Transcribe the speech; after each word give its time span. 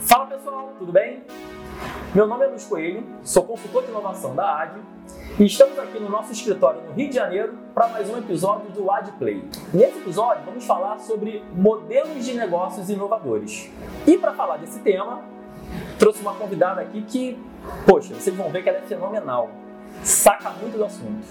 Fala 0.00 0.26
pessoal, 0.26 0.72
tudo 0.78 0.92
bem? 0.92 1.24
Meu 2.14 2.26
nome 2.26 2.44
é 2.44 2.48
Luiz 2.48 2.64
Coelho, 2.64 3.04
sou 3.22 3.42
consultor 3.42 3.82
de 3.82 3.90
inovação 3.90 4.34
da 4.34 4.62
AD 4.62 4.80
e 5.38 5.44
estamos 5.44 5.78
aqui 5.78 5.98
no 5.98 6.08
nosso 6.08 6.32
escritório 6.32 6.80
no 6.82 6.92
Rio 6.92 7.08
de 7.08 7.14
Janeiro 7.16 7.58
para 7.74 7.88
mais 7.88 8.08
um 8.08 8.16
episódio 8.16 8.70
do 8.70 8.90
AdPlay. 8.90 9.42
Nesse 9.74 9.98
episódio 9.98 10.44
vamos 10.44 10.64
falar 10.64 10.98
sobre 11.00 11.44
modelos 11.52 12.24
de 12.24 12.34
negócios 12.34 12.88
inovadores. 12.88 13.70
E 14.06 14.16
para 14.16 14.32
falar 14.32 14.58
desse 14.58 14.78
tema, 14.80 15.22
trouxe 15.98 16.22
uma 16.22 16.34
convidada 16.34 16.80
aqui 16.80 17.02
que, 17.02 17.38
poxa, 17.84 18.14
vocês 18.14 18.34
vão 18.34 18.50
ver 18.50 18.62
que 18.62 18.68
ela 18.68 18.78
é 18.78 18.82
fenomenal 18.82 19.50
saca 20.02 20.50
muito 20.50 20.76
do 20.76 20.84
assunto. 20.84 21.26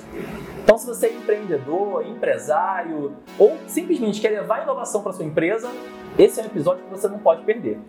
Então, 0.63 0.77
se 0.77 0.85
você 0.85 1.07
é 1.07 1.13
empreendedor, 1.13 2.05
empresário 2.05 3.13
ou 3.37 3.57
simplesmente 3.67 4.19
quer 4.19 4.29
levar 4.29 4.63
inovação 4.63 5.01
para 5.01 5.13
sua 5.13 5.25
empresa, 5.25 5.71
esse 6.17 6.39
é 6.39 6.43
um 6.43 6.47
episódio 6.47 6.83
que 6.83 6.89
você 6.89 7.07
não 7.07 7.19
pode 7.19 7.43
perder. 7.43 7.79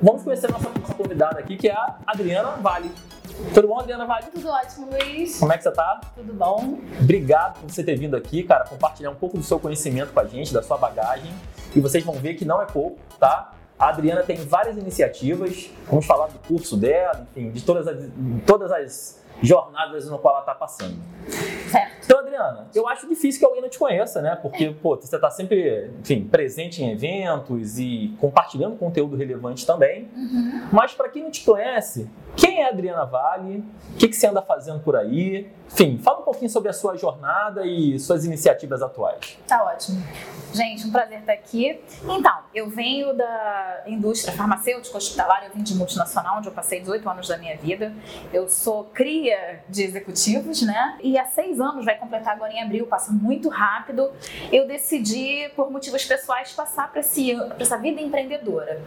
Vamos 0.00 0.22
conhecer 0.22 0.46
a 0.46 0.52
nossa 0.52 0.70
convidada 0.94 1.40
aqui, 1.40 1.56
que 1.56 1.68
é 1.68 1.72
a 1.72 1.96
Adriana 2.06 2.50
Vale. 2.60 2.90
Tudo 3.52 3.66
bom, 3.66 3.80
Adriana 3.80 4.06
Vale? 4.06 4.26
Tudo 4.32 4.48
ótimo, 4.48 4.88
Luiz. 4.90 5.38
Como 5.40 5.52
é 5.52 5.56
que 5.56 5.64
você 5.64 5.72
tá? 5.72 6.00
Tudo 6.14 6.32
bom. 6.32 6.78
Obrigado 7.00 7.60
por 7.60 7.68
você 7.68 7.82
ter 7.82 7.96
vindo 7.96 8.16
aqui, 8.16 8.44
cara, 8.44 8.64
compartilhar 8.64 9.10
um 9.10 9.16
pouco 9.16 9.36
do 9.36 9.42
seu 9.42 9.58
conhecimento 9.58 10.12
com 10.12 10.20
a 10.20 10.24
gente, 10.24 10.54
da 10.54 10.62
sua 10.62 10.76
bagagem. 10.78 11.32
E 11.74 11.80
vocês 11.80 12.04
vão 12.04 12.14
ver 12.14 12.34
que 12.34 12.44
não 12.44 12.62
é 12.62 12.66
pouco, 12.66 12.96
tá? 13.18 13.52
A 13.76 13.88
Adriana 13.88 14.22
tem 14.22 14.36
várias 14.36 14.76
iniciativas, 14.76 15.70
vamos 15.88 16.06
falar 16.06 16.28
do 16.28 16.38
curso 16.40 16.76
dela, 16.76 17.26
enfim, 17.30 17.50
de 17.50 17.62
todas 17.62 17.86
as, 17.86 17.96
todas 18.44 18.72
as 18.72 19.22
jornadas 19.42 20.08
no 20.08 20.18
qual 20.18 20.34
ela 20.34 20.42
está 20.42 20.54
passando. 20.54 20.96
Certo. 21.70 22.04
Então, 22.04 22.20
Adriana, 22.20 22.68
eu 22.74 22.88
acho 22.88 23.06
difícil 23.08 23.38
que 23.38 23.44
alguém 23.44 23.60
não 23.60 23.68
te 23.68 23.78
conheça, 23.78 24.22
né? 24.22 24.36
Porque, 24.36 24.64
é. 24.64 24.72
pô, 24.72 24.96
você 24.96 25.16
está 25.16 25.30
sempre, 25.30 25.90
enfim, 26.00 26.24
presente 26.24 26.82
em 26.82 26.90
eventos 26.90 27.78
e 27.78 28.14
compartilhando 28.20 28.76
conteúdo 28.76 29.16
relevante 29.16 29.66
também. 29.66 30.08
Uhum. 30.16 30.68
Mas 30.72 30.94
para 30.94 31.08
quem 31.08 31.22
não 31.22 31.30
te 31.30 31.44
conhece, 31.44 32.08
quem 32.36 32.62
é 32.62 32.66
a 32.66 32.68
Adriana 32.68 33.04
Vale? 33.04 33.64
O 33.92 33.96
que, 33.96 34.08
que 34.08 34.16
você 34.16 34.26
anda 34.26 34.40
fazendo 34.40 34.80
por 34.80 34.96
aí? 34.96 35.50
Enfim, 35.70 35.98
fala 35.98 36.20
um 36.20 36.22
pouquinho 36.22 36.50
sobre 36.50 36.70
a 36.70 36.72
sua 36.72 36.96
jornada 36.96 37.66
e 37.66 37.98
suas 37.98 38.24
iniciativas 38.24 38.80
atuais. 38.80 39.38
Tá 39.46 39.62
ótimo. 39.64 40.02
Gente, 40.52 40.86
um 40.86 40.90
prazer 40.90 41.20
estar 41.20 41.32
aqui. 41.32 41.78
Então, 42.04 42.38
eu 42.54 42.70
venho 42.70 43.14
da 43.14 43.82
indústria 43.86 44.32
farmacêutica 44.32 44.96
hospitalar, 44.96 45.44
eu 45.44 45.52
vim 45.52 45.62
de 45.62 45.74
multinacional, 45.74 46.38
onde 46.38 46.48
eu 46.48 46.52
passei 46.52 46.80
18 46.80 47.08
anos 47.08 47.28
da 47.28 47.36
minha 47.36 47.56
vida. 47.56 47.92
Eu 48.32 48.48
sou 48.48 48.84
cria 48.84 49.27
de 49.68 49.82
executivos, 49.82 50.62
né? 50.62 50.98
E 51.02 51.18
há 51.18 51.24
seis 51.24 51.60
anos, 51.60 51.84
vai 51.84 51.96
completar 51.96 52.34
agora 52.34 52.52
em 52.52 52.62
abril, 52.62 52.86
passa 52.86 53.12
muito 53.12 53.48
rápido, 53.48 54.10
eu 54.52 54.66
decidi, 54.66 55.50
por 55.54 55.70
motivos 55.70 56.04
pessoais, 56.04 56.52
passar 56.52 56.90
para 56.90 57.00
essa 57.00 57.78
vida 57.78 58.00
empreendedora. 58.00 58.80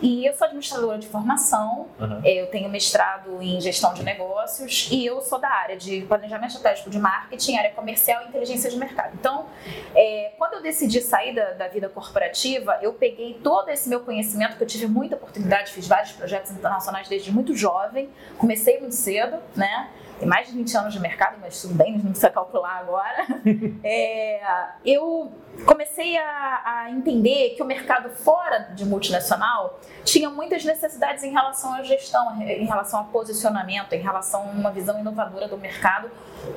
E 0.00 0.26
eu 0.26 0.34
sou 0.34 0.46
administradora 0.46 0.98
de 0.98 1.08
formação, 1.08 1.88
uhum. 1.98 2.20
eu 2.24 2.46
tenho 2.46 2.68
mestrado 2.68 3.42
em 3.42 3.60
gestão 3.60 3.92
de 3.94 4.02
negócios 4.02 4.88
e 4.90 5.04
eu 5.04 5.20
sou 5.20 5.38
da 5.38 5.48
área 5.48 5.76
de 5.76 6.02
planejamento 6.02 6.54
estratégico 6.54 6.90
de 6.90 6.98
marketing, 6.98 7.56
área 7.56 7.70
comercial 7.70 8.22
e 8.24 8.28
inteligência 8.28 8.70
de 8.70 8.76
mercado. 8.76 9.14
Então, 9.14 9.46
é, 9.94 10.32
quando 10.38 10.54
eu 10.54 10.62
decidi 10.62 11.00
sair 11.00 11.34
da, 11.34 11.52
da, 11.52 11.68
vida 11.68 11.88
corporativa, 11.88 12.78
eu 12.82 12.92
peguei 12.92 13.34
todo 13.42 13.68
esse 13.68 13.88
meu 13.88 14.00
conhecimento, 14.00 14.56
que 14.56 14.62
eu 14.62 14.66
tive 14.66 14.86
muita 14.86 15.16
oportunidade, 15.16 15.72
fiz 15.72 15.86
vários 15.86 16.12
projetos 16.12 16.52
internacionais 16.52 17.08
desde 17.08 17.32
muito 17.32 17.54
jovem, 17.54 18.08
comecei 18.38 18.78
muito 18.80 18.94
cedo, 18.94 19.38
né? 19.54 19.87
Mais 20.24 20.48
de 20.48 20.54
20 20.54 20.76
anos 20.76 20.92
de 20.92 21.00
mercado, 21.00 21.38
mas 21.40 21.60
tudo 21.60 21.74
bem, 21.74 21.92
não 21.92 22.10
precisa 22.10 22.30
calcular 22.30 22.78
agora. 22.78 23.26
é, 23.84 24.40
eu 24.84 25.32
comecei 25.64 26.16
a, 26.16 26.62
a, 26.64 26.90
entender 26.90 27.50
que 27.50 27.62
o 27.62 27.66
mercado 27.66 28.10
fora 28.10 28.70
de 28.74 28.84
multinacional 28.84 29.78
tinha 30.04 30.30
muitas 30.30 30.64
necessidades 30.64 31.22
em 31.24 31.30
relação 31.30 31.74
à 31.74 31.82
gestão, 31.82 32.40
em 32.40 32.64
relação 32.64 33.00
a 33.00 33.04
posicionamento, 33.04 33.92
em 33.92 34.00
relação 34.00 34.42
a 34.42 34.52
uma 34.52 34.70
visão 34.70 34.98
inovadora 34.98 35.48
do 35.48 35.58
mercado, 35.58 36.10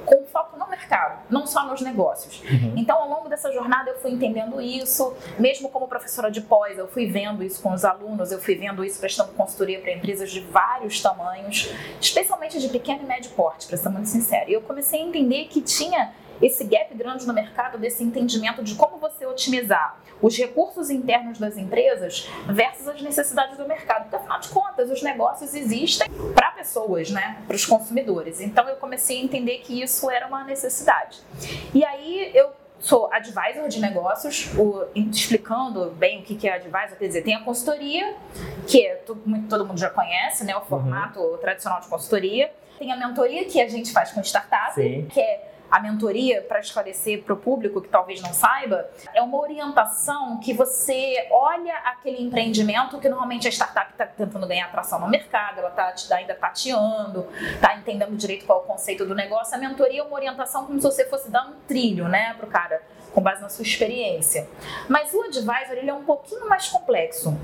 com 0.05 0.25
foco 0.25 0.57
no 0.57 0.67
mercado, 0.67 1.23
não 1.29 1.45
só 1.45 1.65
nos 1.65 1.81
negócios. 1.81 2.41
Uhum. 2.43 2.73
Então, 2.77 2.97
ao 2.97 3.09
longo 3.09 3.29
dessa 3.29 3.51
jornada, 3.51 3.89
eu 3.89 3.99
fui 3.99 4.11
entendendo 4.11 4.61
isso, 4.61 5.15
mesmo 5.39 5.69
como 5.69 5.87
professora 5.87 6.29
de 6.29 6.41
pós, 6.41 6.77
eu 6.77 6.87
fui 6.87 7.07
vendo 7.07 7.43
isso 7.43 7.61
com 7.61 7.73
os 7.73 7.83
alunos, 7.83 8.31
eu 8.31 8.39
fui 8.39 8.55
vendo 8.55 8.83
isso 8.85 8.99
prestando 8.99 9.31
consultoria 9.33 9.79
para 9.79 9.91
empresas 9.91 10.31
de 10.31 10.39
vários 10.39 11.01
tamanhos, 11.01 11.73
especialmente 11.99 12.59
de 12.59 12.69
pequeno 12.69 13.01
e 13.03 13.05
médio 13.05 13.31
porte, 13.31 13.50
para 13.67 13.77
ser 13.77 13.89
muito 13.89 14.09
sincera. 14.09 14.49
E 14.49 14.53
eu 14.53 14.61
comecei 14.61 15.01
a 15.01 15.03
entender 15.03 15.45
que 15.45 15.61
tinha 15.61 16.13
esse 16.41 16.63
gap 16.63 16.93
grande 16.95 17.25
no 17.27 17.33
mercado 17.33 17.77
desse 17.77 18.03
entendimento 18.03 18.63
de 18.63 18.75
como 18.75 18.97
você 18.97 19.25
otimizar 19.25 19.99
os 20.21 20.37
recursos 20.37 20.89
internos 20.89 21.39
das 21.39 21.57
empresas 21.57 22.29
versus 22.47 22.87
as 22.87 23.01
necessidades 23.01 23.57
do 23.57 23.67
mercado. 23.67 24.03
Porque, 24.03 24.15
afinal 24.15 24.39
de 24.39 24.49
contas, 24.49 24.89
os 24.89 25.01
negócios 25.01 25.53
existem 25.53 26.07
para 26.33 26.51
pessoas, 26.51 27.09
né? 27.09 27.41
para 27.47 27.55
os 27.55 27.65
consumidores. 27.65 28.39
Então, 28.39 28.67
eu 28.67 28.75
comecei 28.75 29.19
a 29.19 29.23
entender 29.23 29.59
que 29.59 29.81
isso 29.81 30.09
era 30.09 30.27
uma 30.27 30.43
necessidade. 30.43 31.19
E 31.73 31.83
aí, 31.83 32.31
eu 32.33 32.51
sou 32.79 33.11
advisor 33.13 33.67
de 33.67 33.79
negócios, 33.79 34.51
o, 34.57 34.85
explicando 34.95 35.91
bem 35.91 36.21
o 36.21 36.23
que 36.23 36.47
é 36.47 36.55
advisor, 36.55 36.97
quer 36.97 37.07
dizer, 37.07 37.21
tem 37.21 37.35
a 37.35 37.41
consultoria, 37.41 38.15
que 38.67 38.85
é, 38.85 38.95
todo, 38.95 39.21
todo 39.47 39.65
mundo 39.65 39.79
já 39.79 39.89
conhece, 39.89 40.43
né, 40.43 40.55
o 40.55 40.61
formato 40.61 41.19
uhum. 41.19 41.37
tradicional 41.37 41.79
de 41.79 41.87
consultoria. 41.87 42.51
Tem 42.81 42.91
a 42.91 42.97
mentoria 42.97 43.45
que 43.45 43.61
a 43.61 43.67
gente 43.69 43.91
faz 43.91 44.11
com 44.11 44.21
startup, 44.21 44.73
Sim. 44.73 45.05
que 45.07 45.21
é 45.21 45.51
a 45.69 45.79
mentoria, 45.79 46.41
para 46.41 46.59
esclarecer 46.59 47.21
para 47.21 47.35
o 47.35 47.37
público 47.37 47.79
que 47.79 47.87
talvez 47.87 48.19
não 48.23 48.33
saiba, 48.33 48.89
é 49.13 49.21
uma 49.21 49.39
orientação 49.39 50.39
que 50.39 50.51
você 50.51 51.27
olha 51.29 51.75
aquele 51.85 52.23
empreendimento 52.23 52.99
que 52.99 53.07
normalmente 53.07 53.47
a 53.47 53.51
startup 53.51 53.91
está 53.91 54.07
tentando 54.07 54.47
ganhar 54.47 54.65
atração 54.65 54.99
no 54.99 55.07
mercado, 55.07 55.59
ela 55.59 55.69
está 55.69 56.15
ainda 56.15 56.33
tateando, 56.33 57.27
está 57.53 57.75
entendendo 57.75 58.17
direito 58.17 58.47
qual 58.47 58.61
é 58.61 58.63
o 58.63 58.65
conceito 58.65 59.05
do 59.05 59.13
negócio. 59.13 59.55
A 59.55 59.59
mentoria 59.59 60.01
é 60.01 60.03
uma 60.03 60.15
orientação 60.15 60.65
como 60.65 60.81
se 60.81 60.83
você 60.83 61.05
fosse 61.05 61.29
dar 61.29 61.45
um 61.45 61.53
trilho 61.67 62.07
né, 62.07 62.33
para 62.33 62.47
o 62.47 62.49
cara 62.49 62.81
com 63.13 63.21
base 63.21 63.41
na 63.41 63.49
sua 63.49 63.63
experiência. 63.63 64.47
Mas 64.87 65.13
o 65.13 65.21
advisor 65.21 65.77
ele 65.77 65.89
é 65.89 65.93
um 65.93 66.03
pouquinho 66.03 66.47
mais 66.47 66.67
complexo. 66.67 67.37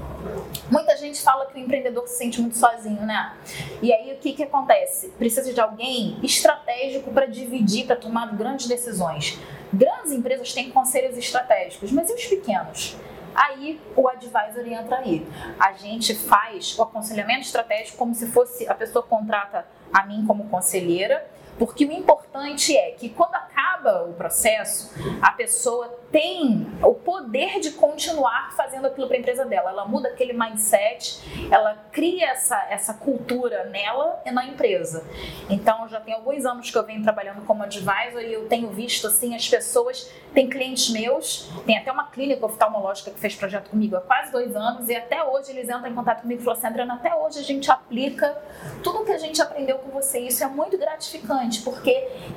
Muita 0.71 0.95
gente 0.97 1.21
fala 1.21 1.45
que 1.45 1.55
o 1.55 1.59
empreendedor 1.59 2.07
se 2.07 2.17
sente 2.17 2.41
muito 2.41 2.57
sozinho, 2.57 3.01
né? 3.05 3.33
E 3.81 3.93
aí 3.93 4.13
o 4.13 4.17
que, 4.17 4.33
que 4.33 4.43
acontece? 4.43 5.09
Precisa 5.17 5.53
de 5.53 5.59
alguém 5.59 6.17
estratégico 6.23 7.11
para 7.11 7.25
dividir, 7.25 7.85
para 7.85 7.95
tomar 7.95 8.35
grandes 8.35 8.67
decisões. 8.67 9.39
Grandes 9.73 10.11
empresas 10.11 10.53
têm 10.53 10.71
conselhos 10.71 11.17
estratégicos, 11.17 11.91
mas 11.91 12.09
e 12.09 12.13
os 12.13 12.25
pequenos? 12.25 12.95
Aí 13.35 13.79
o 13.95 14.07
advisor 14.07 14.65
entra 14.65 14.97
aí. 14.97 15.27
A 15.59 15.73
gente 15.73 16.15
faz 16.15 16.77
o 16.77 16.81
aconselhamento 16.81 17.41
estratégico 17.41 17.97
como 17.97 18.15
se 18.15 18.25
fosse 18.27 18.67
a 18.67 18.73
pessoa 18.73 19.03
contrata 19.03 19.65
a 19.93 20.05
mim 20.05 20.25
como 20.25 20.49
conselheira 20.49 21.23
porque 21.57 21.85
o 21.85 21.91
importante 21.91 22.75
é 22.75 22.91
que 22.91 23.09
quando 23.09 23.35
acaba 23.35 24.03
o 24.03 24.13
processo, 24.13 24.91
a 25.21 25.31
pessoa 25.31 25.87
tem 26.11 26.67
o 26.81 26.93
poder 26.93 27.59
de 27.59 27.71
continuar 27.71 28.55
fazendo 28.55 28.87
aquilo 28.87 29.07
para 29.07 29.17
a 29.17 29.19
empresa 29.19 29.45
dela. 29.45 29.71
Ela 29.71 29.85
muda 29.85 30.09
aquele 30.09 30.33
mindset, 30.33 31.21
ela 31.51 31.75
cria 31.91 32.29
essa, 32.29 32.67
essa 32.69 32.93
cultura 32.93 33.65
nela 33.65 34.21
e 34.25 34.31
na 34.31 34.45
empresa. 34.45 35.05
Então, 35.49 35.87
já 35.87 35.99
tem 35.99 36.13
alguns 36.13 36.45
anos 36.45 36.71
que 36.71 36.77
eu 36.77 36.85
venho 36.85 37.03
trabalhando 37.03 37.45
como 37.45 37.63
advisor 37.63 38.21
e 38.21 38.33
eu 38.33 38.47
tenho 38.47 38.69
visto 38.69 39.07
assim 39.07 39.35
as 39.35 39.47
pessoas. 39.47 40.09
Tem 40.33 40.47
clientes 40.49 40.89
meus, 40.89 41.49
tem 41.65 41.77
até 41.77 41.91
uma 41.91 42.07
clínica 42.11 42.45
oftalmológica 42.45 43.11
que 43.11 43.19
fez 43.19 43.35
projeto 43.35 43.69
comigo 43.69 43.95
há 43.95 44.01
quase 44.01 44.31
dois 44.31 44.55
anos 44.55 44.87
e 44.87 44.95
até 44.95 45.23
hoje 45.23 45.51
eles 45.51 45.69
entram 45.69 45.87
em 45.87 45.95
contato 45.95 46.21
comigo 46.21 46.41
e 46.41 46.43
falam 46.43 46.57
assim: 46.57 46.67
Adriana, 46.67 46.93
até 46.95 47.13
hoje 47.15 47.39
a 47.39 47.43
gente 47.43 47.71
aplica 47.71 48.37
tudo 48.83 49.03
que 49.03 49.11
a 49.11 49.17
gente 49.17 49.41
aprendeu 49.41 49.79
com 49.79 49.89
você. 49.89 50.19
Isso 50.19 50.43
é 50.43 50.47
muito 50.47 50.77
gratificante 50.77 51.61
porque 51.61 51.91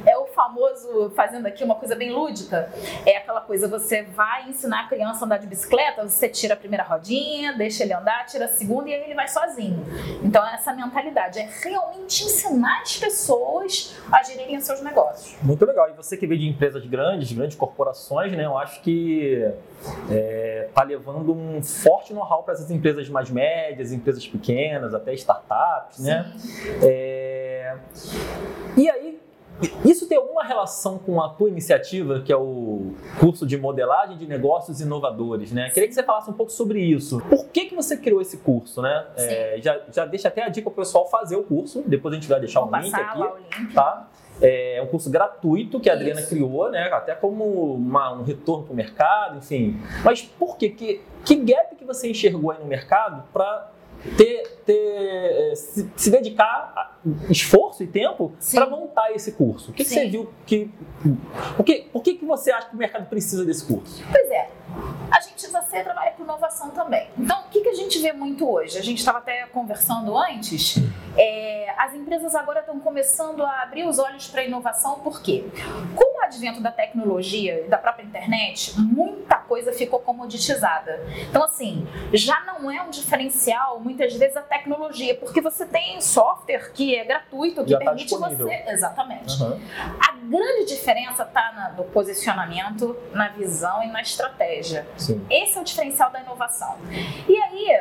é 0.07 0.17
o 0.17 0.27
famoso, 0.27 1.11
fazendo 1.15 1.47
aqui 1.47 1.63
uma 1.63 1.75
coisa 1.75 1.95
bem 1.95 2.11
lúdica, 2.11 2.73
é 3.05 3.19
aquela 3.19 3.41
coisa, 3.41 3.60
você 3.67 4.03
vai 4.03 4.49
ensinar 4.49 4.85
a 4.85 4.89
criança 4.89 5.25
a 5.25 5.27
andar 5.27 5.39
de 5.39 5.47
bicicleta, 5.47 6.07
você 6.07 6.29
tira 6.29 6.55
a 6.55 6.57
primeira 6.57 6.85
rodinha, 6.85 7.53
deixa 7.57 7.85
ele 7.85 7.93
andar, 7.93 8.27
tira 8.27 8.47
a 8.47 8.49
segunda 8.49 8.89
e 8.89 8.95
aí 8.95 9.05
ele 9.05 9.15
vai 9.15 9.29
sozinho. 9.29 9.85
Então, 10.23 10.47
essa 10.47 10.73
mentalidade 10.73 11.39
é 11.39 11.49
realmente 11.63 12.25
ensinar 12.25 12.83
as 12.83 12.97
pessoas 12.97 13.97
a 14.11 14.23
gerirem 14.23 14.61
seus 14.61 14.83
negócios. 14.83 15.37
Muito 15.43 15.65
legal. 15.65 15.89
E 15.91 15.93
você 15.93 16.17
que 16.17 16.27
veio 16.27 16.41
de 16.41 16.49
empresas 16.49 16.85
grandes, 16.87 17.29
de 17.29 17.35
grandes 17.35 17.57
corporações, 17.57 18.33
né? 18.33 18.45
Eu 18.45 18.57
acho 18.57 18.81
que 18.83 19.51
é, 20.11 20.69
tá 20.75 20.83
levando 20.83 21.33
um 21.33 21.63
forte 21.63 22.13
know-how 22.13 22.43
para 22.43 22.55
essas 22.55 22.71
empresas 22.71 23.09
mais 23.09 23.31
médias, 23.31 23.93
empresas 23.93 24.27
pequenas, 24.27 24.95
até 24.95 25.13
startups, 25.15 26.01
né? 26.01 26.33
É, 26.83 27.77
e 28.77 28.89
aí, 28.89 29.20
isso 29.85 30.07
tem 30.07 30.17
alguma 30.17 30.45
relação 30.45 30.99
com 30.99 31.21
a 31.21 31.29
tua 31.29 31.49
iniciativa, 31.49 32.21
que 32.21 32.33
é 32.33 32.37
o 32.37 32.95
curso 33.19 33.47
de 33.47 33.57
modelagem 33.59 34.17
de 34.17 34.27
negócios 34.27 34.81
inovadores, 34.81 35.53
né? 35.53 35.71
Queria 35.71 35.89
que 35.89 35.95
você 35.95 36.03
falasse 36.03 36.31
um 36.31 36.35
pouco 36.35 36.53
sobre 36.53 36.81
isso. 36.81 37.21
Por 37.29 37.47
que, 37.49 37.67
que 37.67 37.75
você 37.75 37.97
criou 37.97 38.21
esse 38.21 38.39
curso, 38.39 38.81
né? 38.83 39.07
É, 39.17 39.59
já, 39.61 39.81
já 39.93 40.07
deixa 40.07 40.29
até 40.29 40.43
a 40.43 40.49
dica 40.49 40.71
para 40.71 40.81
o 40.81 40.85
pessoal 40.85 41.09
fazer 41.09 41.37
o 41.37 41.43
curso, 41.43 41.83
depois 41.87 42.13
a 42.13 42.17
gente 42.17 42.29
vai 42.29 42.41
deixar 42.41 42.61
Vou 42.61 42.71
um 42.73 42.81
link 42.81 42.95
aqui, 42.95 43.19
link. 43.59 43.75
tá? 43.75 44.09
É 44.43 44.81
um 44.83 44.87
curso 44.87 45.11
gratuito 45.11 45.79
que 45.79 45.91
a 45.91 45.93
Adriana 45.93 46.21
Isso. 46.21 46.31
criou, 46.31 46.71
né? 46.71 46.89
Até 46.93 47.15
como 47.15 47.75
uma, 47.75 48.13
um 48.15 48.23
retorno 48.23 48.65
para 48.65 48.73
o 48.73 48.77
mercado, 48.77 49.37
enfim. 49.39 49.79
Mas 50.03 50.23
por 50.23 50.57
quê? 50.57 50.71
Que, 50.71 51.03
que 51.25 51.37
gap 51.37 51.77
que 51.77 51.85
você 51.85 52.11
enxergou 52.11 52.51
aí 52.51 52.59
no 52.59 52.65
mercado 52.65 53.23
para 53.35 53.71
ter, 54.17 54.49
ter 54.65 55.57
se, 55.57 55.91
se, 55.97 56.11
dedicar 56.11 57.01
esforço 57.29 57.83
e 57.83 57.87
tempo 57.87 58.33
para 58.53 58.67
montar 58.69 59.13
esse 59.13 59.33
curso? 59.33 59.71
O 59.71 59.75
que, 59.75 59.85
que 59.85 59.91
você 59.91 60.09
viu 60.09 60.31
que. 60.47 60.71
O 61.59 61.63
que, 61.63 61.89
por 61.93 62.03
que, 62.03 62.15
que 62.15 62.25
você 62.25 62.51
acha 62.51 62.69
que 62.69 62.75
o 62.75 62.79
mercado 62.79 63.09
precisa 63.09 63.45
desse 63.45 63.65
curso? 63.65 64.03
Pois 64.11 64.31
é. 64.31 64.49
A 65.11 65.21
gente 65.21 65.41
você 65.51 65.83
trabalha 65.83 66.13
com 66.13 66.23
inovação 66.23 66.71
também. 66.71 67.09
Então, 67.19 67.41
o 67.41 67.49
que, 67.49 67.61
que 67.61 67.69
a 67.69 67.75
gente 67.75 67.99
vê 68.01 68.13
muito 68.13 68.49
hoje? 68.49 68.79
A 68.79 68.83
gente 68.83 68.99
estava 68.99 69.19
até 69.19 69.47
conversando 69.47 70.17
antes. 70.17 70.77
É, 71.17 71.73
as 71.77 71.95
empresas 71.95 72.35
agora 72.35 72.61
estão 72.61 72.79
começando 72.79 73.43
a 73.43 73.63
abrir 73.63 73.85
os 73.85 73.99
olhos 73.99 74.29
para 74.29 74.43
a 74.43 74.45
inovação, 74.45 75.01
por 75.01 75.23
quê? 75.23 75.45
Com 75.95 76.19
o 76.19 76.23
advento 76.23 76.61
da 76.61 76.71
tecnologia 76.71 77.65
e 77.67 77.69
da 77.69 77.79
própria 77.79 78.05
internet, 78.05 78.79
muita 78.79 79.37
coisa 79.37 79.73
ficou 79.73 79.99
comoditizada. 79.99 81.05
Então, 81.29 81.43
assim, 81.43 81.87
já 82.13 82.41
não 82.45 82.71
é 82.71 82.81
um 82.83 82.91
diferencial, 82.91 83.81
muitas 83.81 84.15
vezes, 84.15 84.37
a 84.37 84.43
tecnologia, 84.43 85.15
porque 85.17 85.41
você 85.41 85.67
tem 85.67 86.01
software 86.01 86.71
que 86.73 86.97
é 86.97 87.05
gratuito, 87.05 87.65
que 87.65 87.71
já 87.71 87.79
tá 87.79 87.87
permite 87.87 88.19
tá 88.19 88.29
você. 88.29 88.65
Exatamente. 88.69 89.43
Uhum. 89.43 89.61
A 90.01 90.13
grande 90.13 90.67
diferença 90.67 91.25
está 91.25 91.75
no 91.77 91.85
posicionamento, 91.85 92.97
na 93.13 93.29
visão 93.29 93.83
e 93.83 93.89
na 93.89 94.01
estratégia. 94.01 94.60
Sim. 94.97 95.27
Esse 95.31 95.59
é 95.59 95.61
o 95.61 95.65
diferencial 95.65 96.11
da 96.11 96.21
inovação. 96.21 96.77
E 97.29 97.37
aí, 97.37 97.79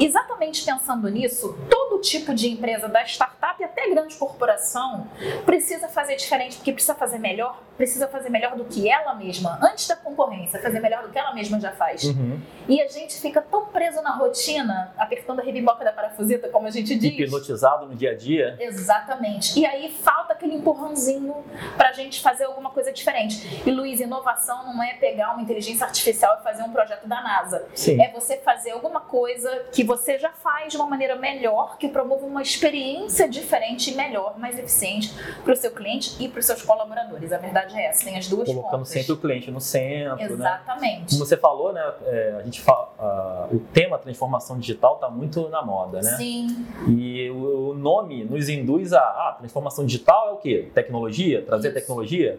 Exatamente 0.00 0.64
pensando 0.64 1.08
nisso, 1.08 1.56
todo 1.68 2.00
tipo 2.00 2.34
de 2.34 2.48
empresa, 2.48 2.88
da 2.88 3.04
startup 3.04 3.62
até 3.62 3.88
grande 3.90 4.16
corporação, 4.16 5.06
precisa 5.44 5.88
fazer 5.88 6.16
diferente, 6.16 6.56
porque 6.56 6.72
precisa 6.72 6.94
fazer 6.94 7.18
melhor, 7.18 7.60
precisa 7.76 8.08
fazer 8.08 8.28
melhor 8.30 8.56
do 8.56 8.64
que 8.64 8.88
ela 8.90 9.14
mesma, 9.14 9.58
antes 9.62 9.86
da 9.86 9.96
concorrência, 9.96 10.60
fazer 10.60 10.80
melhor 10.80 11.02
do 11.02 11.10
que 11.10 11.18
ela 11.18 11.34
mesma 11.34 11.60
já 11.60 11.72
faz. 11.72 12.04
Uhum. 12.04 12.40
E 12.68 12.80
a 12.80 12.88
gente 12.88 13.20
fica 13.20 13.40
tão 13.40 13.66
preso 13.66 14.00
na 14.02 14.16
rotina, 14.16 14.92
apertando 14.96 15.40
a 15.40 15.42
rebimboca 15.42 15.84
da 15.84 15.92
parafuseta, 15.92 16.48
como 16.48 16.66
a 16.66 16.70
gente 16.70 16.94
diz. 16.96 17.18
Hipnotizado 17.18 17.86
no 17.86 17.94
dia 17.94 18.12
a 18.12 18.16
dia. 18.16 18.56
Exatamente. 18.60 19.58
E 19.58 19.66
aí 19.66 19.90
falta 19.90 20.32
aquele 20.32 20.54
empurrãozinho 20.54 21.44
pra 21.76 21.92
gente 21.92 22.20
fazer 22.20 22.44
alguma 22.44 22.70
coisa 22.70 22.92
diferente. 22.92 23.62
E 23.66 23.70
Luiz, 23.70 24.00
inovação 24.00 24.64
não 24.64 24.82
é 24.82 24.94
pegar 24.94 25.32
uma 25.32 25.42
inteligência 25.42 25.84
artificial 25.86 26.38
e 26.40 26.42
fazer 26.42 26.62
um 26.62 26.72
projeto 26.72 27.06
da 27.06 27.20
NASA. 27.20 27.66
Sim. 27.74 28.00
É 28.00 28.10
você 28.10 28.36
fazer 28.38 28.70
alguma 28.70 29.00
coisa 29.00 29.61
que 29.70 29.84
você 29.84 30.18
já 30.18 30.30
faz 30.30 30.72
de 30.72 30.76
uma 30.76 30.86
maneira 30.86 31.16
melhor, 31.16 31.76
que 31.78 31.88
promova 31.88 32.26
uma 32.26 32.42
experiência 32.42 33.28
diferente 33.28 33.90
e 33.90 33.94
melhor, 33.94 34.38
mais 34.38 34.58
eficiente 34.58 35.12
para 35.44 35.52
o 35.52 35.56
seu 35.56 35.70
cliente 35.70 36.16
e 36.22 36.28
para 36.28 36.40
os 36.40 36.46
seus 36.46 36.62
colaboradores. 36.62 37.32
A 37.32 37.38
verdade 37.38 37.76
é 37.78 37.86
essa, 37.86 38.04
tem 38.04 38.16
as 38.16 38.28
duas 38.28 38.48
Colocando 38.48 38.70
pontas. 38.70 38.88
sempre 38.88 39.12
o 39.12 39.16
cliente 39.16 39.50
no 39.50 39.60
centro. 39.60 40.16
Né? 40.16 40.34
Exatamente. 40.34 41.00
Né? 41.00 41.06
Como 41.10 41.26
você 41.26 41.36
falou, 41.36 41.72
né? 41.72 41.92
É, 42.04 42.36
a 42.40 42.42
gente 42.42 42.60
fala, 42.60 43.48
uh, 43.50 43.56
o 43.56 43.60
tema 43.72 43.98
transformação 43.98 44.58
digital 44.58 44.94
está 44.94 45.08
muito 45.08 45.48
na 45.48 45.62
moda, 45.62 46.00
né? 46.00 46.16
Sim. 46.16 46.66
E 46.88 47.30
o, 47.30 47.70
o 47.70 47.74
nome 47.74 48.24
nos 48.24 48.48
induz 48.48 48.92
a 48.92 49.00
ah, 49.00 49.36
transformação 49.38 49.84
digital 49.84 50.28
é 50.28 50.32
o 50.32 50.36
quê? 50.36 50.70
Tecnologia? 50.74 51.42
Trazer 51.42 51.68
Isso. 51.68 51.78
tecnologia? 51.78 52.38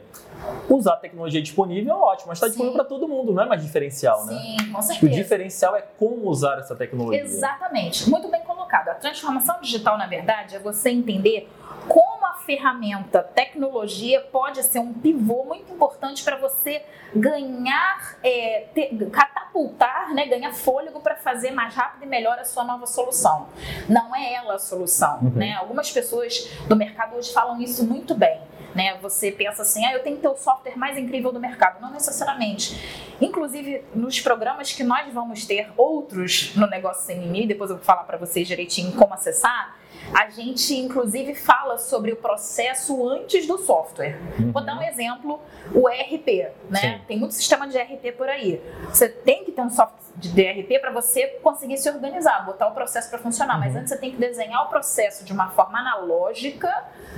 Usar 0.70 0.94
a 0.94 0.98
tecnologia 0.98 1.42
disponível 1.42 1.94
é 1.94 1.98
ótimo, 1.98 2.30
mas 2.30 2.38
está 2.38 2.48
disponível 2.48 2.78
para 2.78 2.86
todo 2.86 3.08
mundo, 3.08 3.34
não 3.34 3.44
é 3.44 3.46
mais 3.46 3.62
diferencial, 3.62 4.20
Sim, 4.20 4.34
né? 4.34 4.42
Sim, 4.60 4.72
com 4.72 4.82
certeza. 4.82 5.12
O 5.12 5.16
diferencial 5.16 5.76
é 5.76 5.82
como 5.82 6.28
usar 6.28 6.60
essa 6.60 6.76
tecnologia. 6.76 7.22
Exatamente, 7.22 8.10
muito 8.10 8.30
bem 8.30 8.42
colocado. 8.42 8.90
A 8.90 8.96
transformação 8.96 9.60
digital, 9.62 9.98
na 9.98 10.08
verdade, 10.08 10.56
é 10.56 10.60
você 10.60 10.90
entender 10.90 11.50
como 11.88 12.26
a 12.26 12.36
ferramenta 12.36 13.22
tecnologia 13.22 14.22
pode 14.32 14.64
ser 14.64 14.80
um 14.80 14.94
pivô 14.94 15.44
muito 15.44 15.74
importante 15.74 16.24
para 16.24 16.38
você 16.38 16.82
ganhar, 17.16 18.18
é, 18.24 18.68
ter, 18.74 18.90
catapultar, 19.10 20.14
né, 20.14 20.26
ganhar 20.26 20.54
fôlego 20.54 21.00
para 21.02 21.16
fazer 21.16 21.52
mais 21.52 21.76
rápido 21.76 22.04
e 22.04 22.06
melhor 22.08 22.40
a 22.40 22.46
sua 22.46 22.64
nova 22.64 22.86
solução. 22.86 23.48
Não 23.88 24.16
é 24.16 24.34
ela 24.34 24.56
a 24.56 24.60
solução. 24.60 25.20
Uhum. 25.22 25.32
Né? 25.32 25.54
Algumas 25.54 25.92
pessoas 25.92 26.50
do 26.68 26.76
mercado 26.76 27.16
hoje 27.16 27.32
falam 27.32 27.62
isso 27.62 27.86
muito 27.86 28.16
bem. 28.16 28.42
Né? 28.76 28.98
Você 29.02 29.32
pensa 29.32 29.62
assim, 29.62 29.86
ah, 29.86 29.94
eu 29.94 30.02
tenho 30.02 30.16
que 30.16 30.22
ter 30.22 30.28
o 30.28 30.36
software 30.36 30.78
mais 30.78 30.98
incrível 30.98 31.32
do 31.32 31.40
mercado. 31.40 31.82
Não 31.82 31.92
necessariamente. 31.92 32.80
Inclusive, 33.22 33.84
nos 33.94 34.20
programas 34.20 34.72
que 34.72 34.84
nós 34.84 35.14
vamos 35.14 35.46
ter 35.46 35.72
outros 35.78 36.56
no 36.56 36.68
Negócio 36.68 37.06
Sem 37.06 37.20
Limite, 37.20 37.48
depois 37.48 37.70
eu 37.70 37.78
vou 37.78 37.86
falar 37.86 38.04
para 38.04 38.18
vocês 38.18 38.48
direitinho 38.48 38.92
como 38.94 39.14
acessar, 39.14 39.78
a 40.14 40.30
gente 40.30 40.76
inclusive 40.76 41.36
fala 41.36 41.78
sobre 41.78 42.12
o 42.12 42.16
processo 42.16 43.08
antes 43.10 43.48
do 43.48 43.58
software. 43.58 44.20
Uhum. 44.40 44.52
Vou 44.52 44.64
dar 44.64 44.78
um 44.78 44.84
exemplo, 44.84 45.40
o 45.74 45.90
ERP, 45.90 46.52
né? 46.70 46.80
Sim. 46.80 47.02
Tem 47.08 47.20
muito 47.20 47.34
sistema 47.34 47.68
de 47.68 47.78
ERP 47.78 48.16
por 48.16 48.30
aí. 48.30 48.62
Você 48.90 49.10
tem 49.10 49.44
que 49.44 49.52
ter 49.52 49.62
um 49.62 49.70
software 49.70 50.04
de 50.16 50.42
ERP 50.42 50.80
para 50.80 50.92
você 50.92 51.28
conseguir 51.42 51.78
se 51.78 51.90
organizar, 51.90 52.46
botar 52.46 52.68
o 52.68 52.72
processo 52.72 53.10
para 53.10 53.20
funcionar. 53.20 53.56
Uhum. 53.56 53.62
Mas 53.62 53.76
antes 53.76 53.90
você 53.90 53.98
tem 53.98 54.12
que 54.12 54.18
desenhar 54.18 54.64
o 54.66 54.70
processo 54.70 55.24
de 55.24 55.34
uma 55.34 55.50
forma 55.50 55.80
analógica 55.80 56.70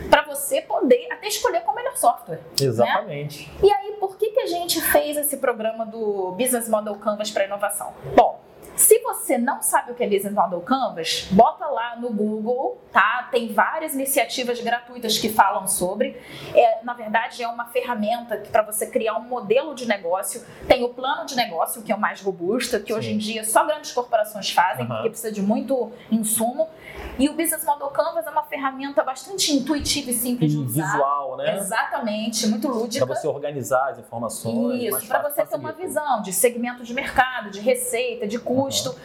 para 0.10 0.24
você 0.24 0.62
poder 0.62 1.08
até 1.12 1.28
escolher 1.28 1.62
qual 1.62 1.76
é 1.78 1.80
o 1.80 1.84
melhor 1.84 1.98
software. 1.98 2.38
Né? 2.38 2.68
Exatamente. 2.68 3.50
Né? 3.50 3.60
E 3.64 3.72
aí, 3.72 3.92
por 4.00 4.18
que, 4.18 4.32
que 4.32 4.40
a 4.40 4.48
gente 4.48 4.82
fez 4.82 5.18
esse 5.18 5.38
programa 5.38 5.86
do 5.86 6.32
Business 6.32 6.70
Model 6.70 6.96
Canvas 6.96 7.32
para 7.32 7.46
inovação? 7.46 7.94
Bom, 8.16 8.45
se 8.76 9.00
você 9.00 9.38
não 9.38 9.62
sabe 9.62 9.92
o 9.92 9.96
que 9.96 10.04
é 10.04 10.08
Business 10.08 10.34
Model 10.34 10.60
Canvas, 10.62 11.28
bota 11.32 11.66
lá 11.68 11.96
no 11.96 12.12
Google, 12.12 12.82
tá? 12.92 13.28
Tem 13.32 13.54
várias 13.54 13.94
iniciativas 13.94 14.60
gratuitas 14.60 15.18
que 15.18 15.30
falam 15.30 15.68
sobre. 15.68 16.20
É, 16.54 16.84
na 16.84 16.94
verdade, 16.94 17.42
é 17.42 17.48
uma 17.48 17.66
ferramenta 17.66 18.38
para 18.52 18.64
você 18.64 18.88
criar 18.88 19.16
um 19.18 19.24
modelo 19.24 19.74
de 19.74 19.88
negócio. 19.88 20.44
Tem 20.68 20.84
o 20.84 20.90
plano 20.90 21.26
de 21.26 21.36
negócio, 21.36 21.82
que 21.82 21.92
é 21.92 21.96
o 21.96 22.00
mais 22.00 22.22
robusto, 22.22 22.80
que 22.82 22.92
Sim. 22.92 23.00
hoje 23.00 23.14
em 23.14 23.18
dia 23.18 23.46
só 23.46 23.66
grandes 23.66 23.94
corporações 23.94 24.52
fazem, 24.52 24.86
uhum. 24.86 24.92
porque 24.92 25.10
precisa 25.10 25.32
de 25.32 25.42
muito 25.42 25.92
insumo. 26.12 26.68
E 27.18 27.30
o 27.30 27.34
Business 27.34 27.64
Model 27.64 27.88
Canvas 27.88 28.28
é 28.28 28.30
uma 28.30 28.44
ferramenta 28.44 29.04
bastante 29.04 29.54
intuitiva 29.54 30.12
e 30.12 30.14
simples 30.14 30.52
e 30.52 30.56
de 30.56 30.62
usar. 30.62 30.92
Visual, 30.92 31.38
né? 31.38 31.58
Exatamente, 31.58 32.48
muito 32.48 32.68
lúdica. 32.68 33.06
Para 33.06 33.16
você 33.16 33.28
organizar 33.28 33.92
as 33.92 34.00
informações. 34.00 34.84
Isso, 34.84 35.08
para 35.08 35.22
você 35.22 35.46
ter 35.46 35.56
uma 35.56 35.72
visão 35.72 36.22
de 36.22 36.34
segmento 36.34 36.84
de 36.84 36.94
mercado, 36.94 37.50
de 37.50 37.62
receita, 37.62 38.28
de 38.28 38.38
custo 38.38 38.65
custo. 38.66 38.96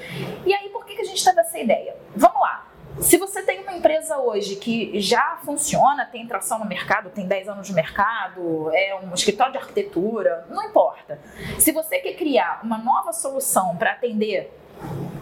E 0.46 0.54
aí, 0.54 0.70
por 0.70 0.86
que, 0.86 0.94
que 0.94 1.02
a 1.02 1.04
gente 1.04 1.22
teve 1.22 1.40
essa 1.40 1.58
ideia? 1.58 1.96
Vamos 2.16 2.40
lá. 2.40 2.66
Se 2.98 3.16
você 3.16 3.42
tem 3.42 3.60
uma 3.60 3.72
empresa 3.72 4.18
hoje 4.18 4.56
que 4.56 5.00
já 5.00 5.38
funciona, 5.44 6.04
tem 6.04 6.26
tração 6.26 6.58
no 6.58 6.66
mercado, 6.66 7.08
tem 7.08 7.26
10 7.26 7.48
anos 7.48 7.66
de 7.66 7.72
mercado, 7.72 8.70
é 8.74 8.98
um 9.02 9.14
escritório 9.14 9.52
de 9.52 9.58
arquitetura, 9.58 10.44
não 10.50 10.64
importa. 10.64 11.18
Se 11.58 11.72
você 11.72 11.98
quer 11.98 12.14
criar 12.14 12.60
uma 12.62 12.78
nova 12.78 13.12
solução 13.12 13.76
para 13.76 13.92
atender 13.92 14.52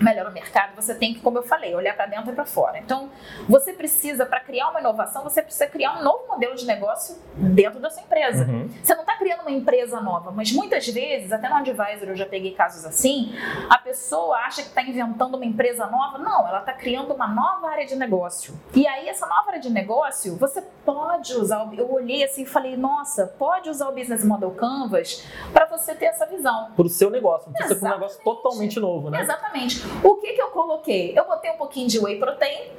melhor 0.01 0.27
o 0.27 0.33
mercado, 0.33 0.75
você 0.75 0.95
tem 0.95 1.15
que, 1.15 1.21
como 1.21 1.39
eu 1.39 1.43
falei, 1.43 1.75
olhar 1.75 1.95
para 1.95 2.07
dentro 2.07 2.31
e 2.31 2.35
para 2.35 2.45
fora. 2.45 2.79
Então, 2.79 3.11
você 3.49 3.73
precisa, 3.73 4.25
para 4.25 4.41
criar 4.41 4.71
uma 4.71 4.81
inovação, 4.81 5.23
você 5.23 5.43
precisa 5.43 5.67
criar 5.67 5.99
um 5.99 6.03
novo 6.03 6.27
modelo 6.29 6.55
de 6.55 6.67
negócio 6.67 7.17
dentro 7.35 7.81
da 7.81 7.91
sua 7.91 8.03
empresa. 8.03 8.45
Uhum. 8.45 8.69
Você 8.83 8.95
não 8.95 9.03
está 9.03 9.17
criando 9.17 9.41
uma 9.43 9.51
empresa 9.51 10.01
nova, 10.01 10.31
mas 10.31 10.53
muitas 10.53 10.87
vezes, 10.89 11.33
até 11.33 11.49
no 11.49 11.57
advisor 11.57 12.09
eu 12.09 12.17
já 12.17 12.27
peguei 12.27 12.53
casos 12.53 12.85
assim, 12.85 13.35
a 13.69 13.79
pessoa 13.79 14.37
acha 14.39 14.63
que 14.63 14.69
está 14.69 14.83
inventando 14.83 15.35
uma 15.35 15.45
empresa 15.45 15.87
nova. 15.87 16.19
Não, 16.19 16.47
ela 16.47 16.61
está 16.61 16.73
criando 16.73 17.13
uma 17.13 17.27
nova 17.27 17.69
área 17.69 17.87
de 17.87 17.97
negócio. 17.97 18.59
E 18.75 18.87
aí, 18.87 19.09
essa 19.09 19.27
nova 19.27 19.49
área 19.51 19.61
de 19.61 19.71
negócio, 19.71 20.37
você 20.37 20.63
pode 20.85 21.35
usar. 21.35 21.69
Eu 21.77 21.93
olhei 21.93 22.25
assim 22.25 22.43
e 22.43 22.47
falei, 22.47 22.77
nossa, 22.77 23.27
pode 23.39 23.69
usar 23.69 23.89
o 23.89 23.93
Business 23.93 24.25
Model 24.25 24.51
Canvas 24.53 25.25
para 25.53 25.67
você 25.67 25.95
ter 25.95 26.07
essa 26.07 26.27
visão. 26.27 26.71
Para 26.77 26.87
o 26.87 26.89
seu 26.89 27.11
negócio, 27.11 27.49
não 27.49 27.55
precisa 27.55 27.79
ser 27.79 27.87
um 27.87 27.91
negócio 27.91 28.23
totalmente 28.23 28.81
novo, 28.81 29.11
né? 29.11 29.21
Exatamente. 29.21 29.88
O 30.03 30.17
que, 30.17 30.33
que 30.33 30.41
eu 30.41 30.49
coloquei? 30.49 31.13
Eu 31.17 31.25
botei 31.27 31.51
um 31.51 31.57
pouquinho 31.57 31.89
de 31.89 31.99
whey 31.99 32.19
protein 32.19 32.71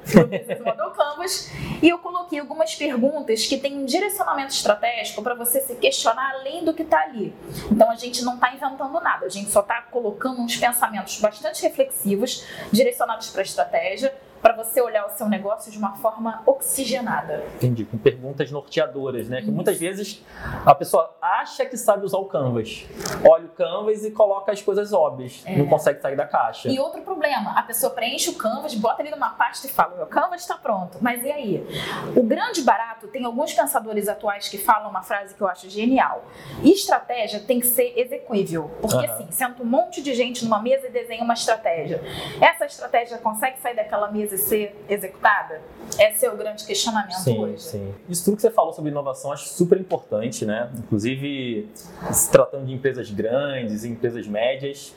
Model 0.63 0.92
Canvas 0.92 1.51
e 1.82 1.89
eu 1.89 2.00
coloquei 2.00 2.39
algumas 2.39 2.75
perguntas 2.75 3.46
que 3.46 3.58
têm 3.58 3.78
um 3.78 3.86
direcionamento 3.86 4.54
estratégico 4.54 5.22
para 5.22 5.36
você 5.36 5.62
se 5.62 5.75
questionar 5.75 6.32
além 6.36 6.63
do 6.63 6.74
que 6.74 6.84
está 6.84 7.01
ali. 7.01 7.34
Então 7.72 7.89
a 7.89 7.96
gente 7.96 8.24
não 8.24 8.36
está 8.36 8.54
inventando 8.54 9.00
nada, 9.01 9.25
a 9.25 9.30
gente 9.30 9.50
só 9.50 9.62
está 9.62 9.82
colocando 9.82 10.42
uns 10.42 10.56
pensamentos 10.56 11.20
bastante 11.20 11.62
reflexivos, 11.62 12.46
direcionados 12.72 13.30
para 13.30 13.42
a 13.42 13.44
estratégia 13.44 14.13
para 14.41 14.55
você 14.55 14.81
olhar 14.81 15.05
o 15.05 15.10
seu 15.10 15.27
negócio 15.27 15.72
de 15.72 15.77
uma 15.77 15.96
forma 15.96 16.41
oxigenada. 16.46 17.43
Entendi, 17.55 17.86
com 17.86 17.98
perguntas 17.98 18.51
norteadoras, 18.51 19.27
né? 19.27 19.41
Que 19.41 19.51
muitas 19.51 19.77
vezes 19.77 20.24
a 20.65 20.74
pessoa 20.74 21.15
acha 21.22 21.65
que 21.65 21.77
sabe 21.77 22.05
usar 22.05 22.17
o 22.17 22.25
Canvas, 22.25 22.86
olha 23.27 23.46
o 23.46 23.50
Canvas 23.50 24.03
e 24.05 24.12
coloca 24.12 24.51
as 24.51 24.62
coisas 24.62 24.93
óbvias, 24.93 25.43
é. 25.46 25.58
não 25.58 25.67
consegue 25.67 26.01
sair 26.01 26.15
da 26.15 26.25
caixa. 26.25 26.69
E 26.69 26.79
outro 26.79 27.01
problema, 27.01 27.58
a 27.58 27.63
pessoa 27.63 27.91
preenche 27.91 28.29
o 28.29 28.36
Canvas, 28.36 28.74
bota 28.75 29.01
ele 29.01 29.12
numa 29.12 29.31
pasta 29.31 29.67
e 29.67 29.69
fala: 29.69 29.96
meu 29.96 30.08
Canvas 30.08 30.41
está 30.41 30.58
pronto. 30.58 30.98
Mas 31.01 31.24
e 31.24 31.31
aí? 31.31 31.67
O 32.15 32.24
grande 32.24 32.62
barato, 32.62 33.08
tem 33.08 33.25
alguns 33.25 33.53
pensadores 33.53 34.08
atuais 34.08 34.48
que 34.48 34.58
falam 34.58 34.89
uma 34.89 35.01
frase 35.01 35.36
que 35.36 35.41
eu 35.41 35.48
acho 35.48 35.69
genial: 35.69 36.24
estratégia 36.63 37.39
tem 37.39 37.60
que 37.60 37.67
ser 37.67 37.93
execuível. 37.98 38.69
Porque 38.81 38.96
uhum. 38.96 39.03
assim, 39.03 39.27
senta 39.31 39.62
um 39.62 39.65
monte 39.65 40.01
de 40.01 40.13
gente 40.13 40.43
numa 40.43 40.62
mesa 40.62 40.88
e 40.88 40.91
desenha 40.91 41.24
uma 41.24 41.34
estratégia. 41.34 42.01
Essa 42.41 42.65
estratégia 42.65 43.17
consegue 43.17 43.60
sair 43.60 43.75
daquela 43.75 44.10
mesa 44.12 44.28
ser 44.38 44.75
executada? 44.88 45.62
Esse 46.00 46.25
é 46.25 46.31
o 46.31 46.38
grande 46.38 46.65
questionamento 46.65 47.19
sim, 47.19 47.38
hoje. 47.38 47.62
Sim. 47.62 47.93
Isso 48.07 48.25
tudo 48.25 48.36
que 48.36 48.41
você 48.41 48.51
falou 48.51 48.74
sobre 48.74 48.91
inovação 48.91 49.31
acho 49.31 49.50
super 49.50 49.79
importante, 49.79 50.45
né? 50.45 50.69
Inclusive, 50.77 51.69
se 52.12 52.31
tratando 52.31 52.65
de 52.65 52.74
empresas 52.74 53.09
grandes, 53.09 53.83
empresas 53.83 54.27
médias. 54.27 54.93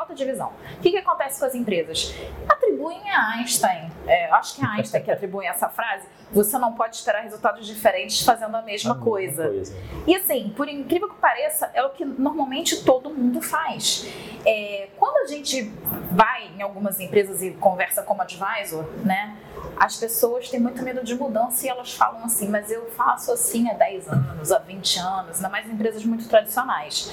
falta 0.09 0.13
de 0.13 0.25
visão. 0.25 0.51
O 0.77 0.81
que, 0.81 0.91
que 0.91 0.97
acontece 0.97 1.39
com 1.39 1.45
as 1.45 1.55
empresas? 1.55 2.13
Atribuem 2.47 3.09
a 3.09 3.37
Einstein, 3.37 3.91
é, 4.07 4.29
acho 4.31 4.55
que 4.55 4.63
é 4.63 4.67
Einstein 4.67 5.03
que 5.03 5.11
atribui 5.11 5.45
essa 5.45 5.69
frase, 5.69 6.05
você 6.31 6.57
não 6.57 6.73
pode 6.73 6.95
esperar 6.95 7.21
resultados 7.21 7.65
diferentes 7.65 8.23
fazendo 8.23 8.55
a 8.55 8.61
mesma, 8.61 8.93
a 8.93 8.97
coisa. 8.97 9.49
mesma 9.49 9.75
coisa. 9.75 10.03
E 10.07 10.15
assim, 10.15 10.53
por 10.55 10.67
incrível 10.67 11.09
que 11.09 11.15
pareça, 11.15 11.69
é 11.73 11.83
o 11.83 11.89
que 11.89 12.05
normalmente 12.05 12.83
todo 12.83 13.09
mundo 13.09 13.41
faz. 13.41 14.07
É, 14.45 14.89
quando 14.97 15.17
a 15.23 15.27
gente 15.27 15.71
vai 16.11 16.47
em 16.55 16.61
algumas 16.61 16.99
empresas 16.99 17.41
e 17.41 17.51
conversa 17.51 18.03
como 18.03 18.21
advisor, 18.21 18.85
né? 19.03 19.37
As 19.77 19.97
pessoas 19.97 20.49
têm 20.49 20.59
muito 20.59 20.81
medo 20.83 21.03
de 21.03 21.15
mudança 21.15 21.65
e 21.65 21.69
elas 21.69 21.93
falam 21.93 22.23
assim, 22.23 22.47
mas 22.47 22.71
eu 22.71 22.89
faço 22.91 23.31
assim 23.31 23.69
há 23.69 23.73
10 23.73 24.07
anos, 24.09 24.51
há 24.51 24.59
20 24.59 24.99
anos, 24.99 25.35
ainda 25.37 25.49
mais 25.49 25.67
em 25.67 25.73
empresas 25.73 26.03
muito 26.05 26.27
tradicionais 26.27 27.11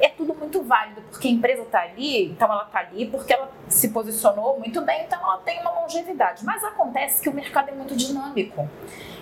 é 0.00 0.08
tudo 0.08 0.34
muito 0.34 0.62
válido, 0.62 1.00
porque 1.10 1.28
a 1.28 1.30
empresa 1.30 1.62
está 1.62 1.82
ali, 1.82 2.26
então 2.30 2.50
ela 2.50 2.64
está 2.64 2.80
ali 2.80 3.06
porque 3.06 3.32
ela 3.32 3.50
se 3.68 3.88
posicionou 3.88 4.58
muito 4.58 4.80
bem, 4.82 5.04
então 5.04 5.20
ela 5.20 5.38
tem 5.38 5.60
uma 5.60 5.70
longevidade. 5.80 6.44
Mas 6.44 6.62
acontece 6.62 7.22
que 7.22 7.28
o 7.28 7.32
mercado 7.32 7.70
é 7.70 7.72
muito 7.72 7.94
dinâmico. 7.96 8.53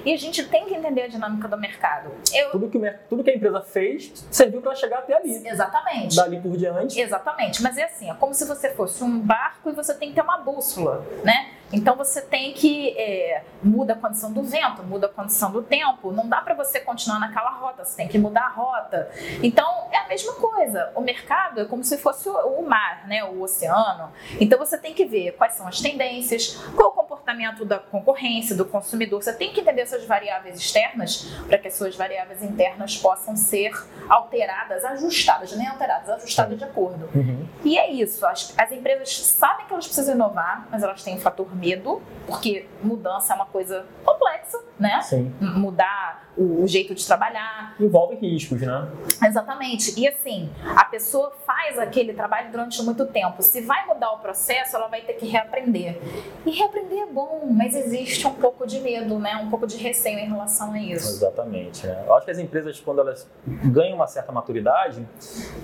E 0.05 0.12
a 0.12 0.17
gente 0.17 0.45
tem 0.49 0.67
que 0.67 0.75
entender 0.75 1.03
a 1.03 1.09
dinâmica 1.09 1.47
do 1.47 1.57
mercado. 1.57 2.11
Eu... 2.33 2.51
Tudo, 2.51 2.69
que, 2.69 2.79
tudo 3.09 3.23
que 3.23 3.31
a 3.31 3.35
empresa 3.35 3.61
fez 3.62 4.12
serviu 4.31 4.61
para 4.61 4.75
chegar 4.75 4.99
até 4.99 5.15
ali. 5.15 5.47
Exatamente. 5.47 6.17
Dali 6.17 6.41
por 6.41 6.57
diante. 6.57 7.01
Exatamente. 7.01 7.62
Mas 7.62 7.79
é 7.79 7.85
assim, 7.85 8.11
é 8.11 8.15
como 8.15 8.35
se 8.35 8.45
você 8.45 8.71
fosse 8.71 9.03
um 9.05 9.21
barco 9.21 9.71
e 9.71 9.73
você 9.73 9.95
tem 9.95 10.09
que 10.09 10.15
ter 10.17 10.23
uma 10.23 10.39
bússola, 10.39 11.07
né? 11.23 11.51
Então 11.73 11.97
você 11.97 12.21
tem 12.21 12.53
que 12.53 12.91
é, 12.99 13.43
muda 13.62 13.95
a 13.95 13.97
condição 13.97 14.31
do 14.31 14.43
vento, 14.43 14.83
muda 14.83 15.07
a 15.07 15.09
condição 15.09 15.51
do 15.51 15.62
tempo. 15.62 16.12
Não 16.12 16.29
dá 16.29 16.43
para 16.43 16.55
você 16.55 16.79
continuar 16.79 17.19
naquela 17.19 17.51
rota, 17.51 17.85
você 17.85 17.97
tem 17.97 18.09
que 18.09 18.19
mudar 18.19 18.43
a 18.43 18.49
rota. 18.51 19.11
Então 19.43 19.89
é 19.91 19.97
a 19.97 20.09
mesma 20.09 20.35
coisa. 20.35 20.93
O 20.95 21.01
mercado 21.01 21.61
é 21.61 21.65
como 21.65 21.83
se 21.83 21.97
fosse 21.97 22.29
o 22.29 22.62
mar, 22.62 23.07
né, 23.09 23.25
o 23.25 23.41
oceano. 23.41 24.12
Então 24.39 24.59
você 24.59 24.77
tem 24.77 24.93
que 24.93 25.07
ver 25.07 25.33
quais 25.33 25.55
são 25.55 25.67
as 25.67 25.81
tendências, 25.81 26.57
qual 26.77 26.91
o 26.91 26.93
comportamento 27.23 27.64
da 27.64 27.79
concorrência, 27.79 28.55
do 28.57 28.64
consumidor. 28.64 29.23
Você 29.23 29.33
tem 29.33 29.52
que 29.52 29.61
entender 29.61 29.87
suas 29.87 30.05
variáveis 30.05 30.57
externas 30.57 31.33
para 31.47 31.57
que 31.57 31.69
as 31.69 31.75
suas 31.75 31.97
variáveis 31.97 32.43
internas 32.43 32.97
possam 32.97 33.37
ser 33.37 33.73
alteradas, 34.09 34.85
ajustadas, 34.85 35.57
nem 35.57 35.67
alteradas, 35.67 36.11
ajustadas 36.11 36.59
de 36.59 36.64
acordo. 36.64 37.09
Uhum. 37.14 37.47
E 37.64 37.79
é 37.79 37.91
isso. 37.91 38.26
As, 38.26 38.52
as 38.59 38.73
empresas 38.73 39.17
sabem 39.17 39.67
que 39.67 39.73
elas 39.73 39.87
precisam 39.87 40.14
inovar, 40.14 40.67
mas 40.71 40.83
elas 40.83 41.02
têm 41.02 41.14
um 41.14 41.21
fator 41.21 41.55
medo, 41.55 42.02
porque 42.26 42.69
mudança 42.83 43.33
é 43.33 43.37
uma 43.37 43.47
coisa 43.47 43.87
complexa, 44.05 44.59
né? 44.79 45.00
Sim. 45.02 45.33
Mudar 45.41 46.31
o, 46.37 46.62
o, 46.62 46.67
jeito 46.67 46.95
de 46.95 47.07
trabalhar. 47.07 47.76
Envolve 47.79 48.17
riscos, 48.17 48.61
né? 48.61 48.88
Exatamente. 49.25 49.99
E 49.99 50.09
assim, 50.09 50.50
a 50.76 50.85
pessoa 50.85 51.33
faz 51.47 51.79
aquele 51.79 52.12
trabalho 52.12 52.50
durante 52.50 52.83
muito 52.83 53.07
tempo. 53.07 53.43
Se 53.43 53.61
vai 53.61 53.87
mudar 53.87 54.12
o 54.12 54.19
processo, 54.19 54.76
ela 54.76 54.88
vai 54.88 55.02
ter 55.02 55.14
que 55.14 55.26
reaprender. 55.26 56.00
E 56.45 56.50
reaprender 56.50 57.02
é 57.02 57.07
bom, 57.12 57.47
mas 57.50 57.75
existe 57.75 58.26
um 58.26 58.35
pouco 58.35 58.66
de 58.66 58.81
medo, 58.81 59.19
né? 59.19 59.37
Um 59.37 59.50
pouco 59.50 59.66
de 59.66 59.76
receio 59.76 60.19
em 60.19 60.28
relação 60.28 60.73
a 60.73 60.78
isso. 60.78 61.09
Exatamente. 61.09 61.87
Né? 61.87 62.04
Eu 62.07 62.14
acho 62.14 62.25
que 62.25 62.31
as 62.31 62.38
empresas, 62.38 62.81
quando 62.81 63.00
elas 63.00 63.28
ganham 63.47 63.97
uma 63.97 64.07
certa 64.07 64.33
maturidade, 64.33 65.07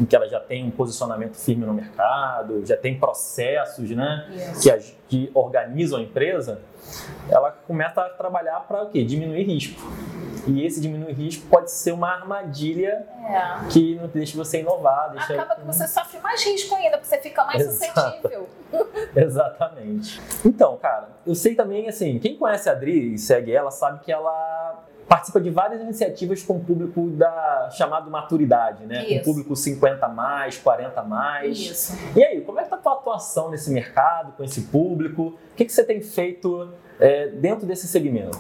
em 0.01 0.05
que 0.05 0.15
elas 0.15 0.31
já 0.31 0.41
têm 0.41 0.65
um 0.65 0.71
posicionamento 0.71 1.37
firme 1.37 1.65
no 1.65 1.75
mercado, 1.75 2.65
já 2.65 2.77
tem 2.77 2.99
processos, 2.99 3.91
né? 3.91 4.29
Que, 4.63 4.95
que 5.09 5.31
organizam 5.35 5.99
a 5.99 6.03
empresa, 6.03 6.61
ela 7.31 7.51
começa 7.51 8.01
a 8.01 8.09
trabalhar 8.09 8.61
para 8.61 8.85
o 8.85 8.91
quê? 8.91 9.05
Diminuir 9.05 9.45
risco. 9.45 9.81
E 10.47 10.65
esse 10.65 10.81
diminuir 10.81 11.13
risco 11.13 11.47
pode 11.49 11.71
ser 11.71 11.93
uma 11.93 12.09
armadilha 12.11 13.07
é. 13.27 13.69
que 13.71 13.97
não 13.97 14.07
deixa 14.09 14.37
você 14.37 14.61
inovar. 14.61 15.11
Deixa... 15.11 15.35
Acaba 15.35 15.57
que 15.57 15.67
você 15.67 15.87
sofre 15.87 16.19
mais 16.21 16.45
risco 16.45 16.75
ainda, 16.75 16.99
porque 16.99 17.07
você 17.07 17.19
fica 17.19 17.45
mais 17.45 17.61
Exato. 17.61 18.01
suscetível. 18.01 18.49
Exatamente. 19.17 20.21
Então, 20.45 20.77
cara, 20.77 21.09
eu 21.27 21.35
sei 21.35 21.55
também, 21.55 21.89
assim, 21.89 22.19
quem 22.19 22.37
conhece 22.37 22.69
a 22.69 22.73
Adri 22.73 23.15
e 23.15 23.19
segue 23.19 23.53
ela, 23.53 23.71
sabe 23.71 24.01
que 24.01 24.13
ela 24.13 24.85
participa 25.09 25.41
de 25.41 25.49
várias 25.49 25.81
iniciativas 25.81 26.43
com 26.43 26.57
o 26.57 26.61
público 26.61 27.09
da 27.11 27.71
chamado 27.73 28.11
maturidade, 28.11 28.85
né? 28.85 29.05
Isso. 29.05 29.15
Com 29.15 29.21
o 29.21 29.25
público 29.25 29.57
50 29.57 30.07
mais, 30.09 30.59
40 30.59 31.03
mais. 31.03 31.59
Isso. 31.59 31.99
E 32.15 32.23
aí, 32.23 32.41
como 32.43 32.61
é 32.61 32.65
que 32.65 32.71
tá 32.71 32.77
a 32.77 32.79
tua 32.79 32.93
atuação 32.93 33.51
nesse 33.51 33.71
mercado, 33.71 34.33
com 34.33 34.45
esse 34.45 34.63
público? 34.63 35.39
O 35.53 35.57
que, 35.57 35.65
que 35.65 35.73
você 35.73 35.83
tem 35.83 36.03
feito 36.03 36.71
é, 37.01 37.29
dentro 37.29 37.67
desse 37.67 37.89
segmento? 37.89 38.39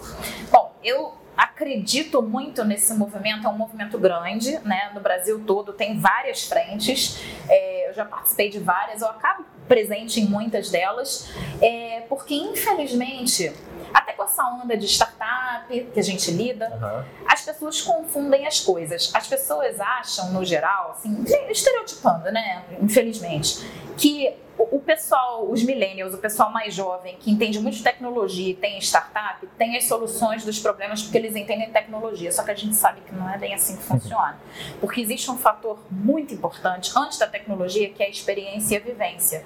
Bom, 0.53 0.73
eu 0.85 1.15
acredito 1.39 2.21
muito 2.21 2.65
nesse 2.65 2.93
movimento, 2.95 3.47
é 3.47 3.51
um 3.51 3.57
movimento 3.57 3.97
grande, 3.97 4.59
né? 4.65 4.91
No 4.93 5.01
Brasil 5.01 5.41
todo 5.47 5.73
tem 5.73 6.01
várias 6.01 6.43
frentes, 6.43 7.23
é, 7.49 7.89
eu 7.89 7.95
já 7.95 8.05
participei 8.05 8.51
de 8.51 8.59
várias, 8.59 9.01
eu 9.01 9.09
acabo 9.09 9.45
presente 9.69 10.21
em 10.21 10.25
muitas 10.25 10.69
delas, 10.71 11.31
é, 11.63 12.01
porque 12.09 12.35
infelizmente 12.35 13.53
até 13.95 14.13
com 14.13 14.25
essa 14.25 14.45
onda 14.45 14.77
de 14.77 14.87
startup 14.87 15.69
que 15.69 15.99
a 15.99 16.03
gente 16.03 16.31
lida, 16.31 16.69
uhum. 16.69 17.05
as 17.27 17.43
pessoas 17.43 17.81
confundem 17.81 18.47
as 18.47 18.61
coisas. 18.61 19.11
As 19.15 19.27
pessoas 19.27 19.81
acham, 19.81 20.33
no 20.33 20.45
geral, 20.45 20.91
assim, 20.91 21.25
estereotipando, 21.49 22.31
né? 22.31 22.65
Infelizmente, 22.83 23.65
que 23.97 24.37
o 24.71 24.81
pessoal, 24.81 25.51
os 25.51 25.63
millennials, 25.63 26.15
o 26.15 26.19
pessoal 26.19 26.51
mais 26.51 26.75
jovem, 26.75 27.17
que 27.19 27.31
entende 27.31 27.59
muito 27.61 27.77
de 27.77 27.83
tecnologia 27.83 28.51
e 28.51 28.55
tem 28.55 28.79
startup, 28.79 29.47
tem 29.59 29.77
as 29.77 29.85
soluções 29.85 30.45
dos 30.45 30.59
problemas 30.59 31.03
porque 31.03 31.19
eles 31.19 31.35
entendem 31.35 31.71
tecnologia. 31.71 32.31
Só 32.33 32.43
que 32.43 32.51
a 32.51 32.55
gente 32.55 32.75
sabe 32.75 33.01
que 33.03 33.15
não 33.15 33.29
é 33.29 33.39
bem 33.39 33.55
assim 33.55 33.77
que 33.77 33.83
funciona. 33.83 34.39
Porque 34.81 35.01
existe 35.01 35.31
um 35.31 35.39
fator 35.39 35.79
muito 35.91 36.35
importante 36.35 36.93
antes 36.97 37.19
da 37.19 37.27
tecnologia, 37.27 37.91
que 37.91 38.03
é 38.03 38.07
a 38.07 38.11
experiência 38.11 38.75
e 38.75 38.79
a 38.79 38.81
vivência. 38.81 39.45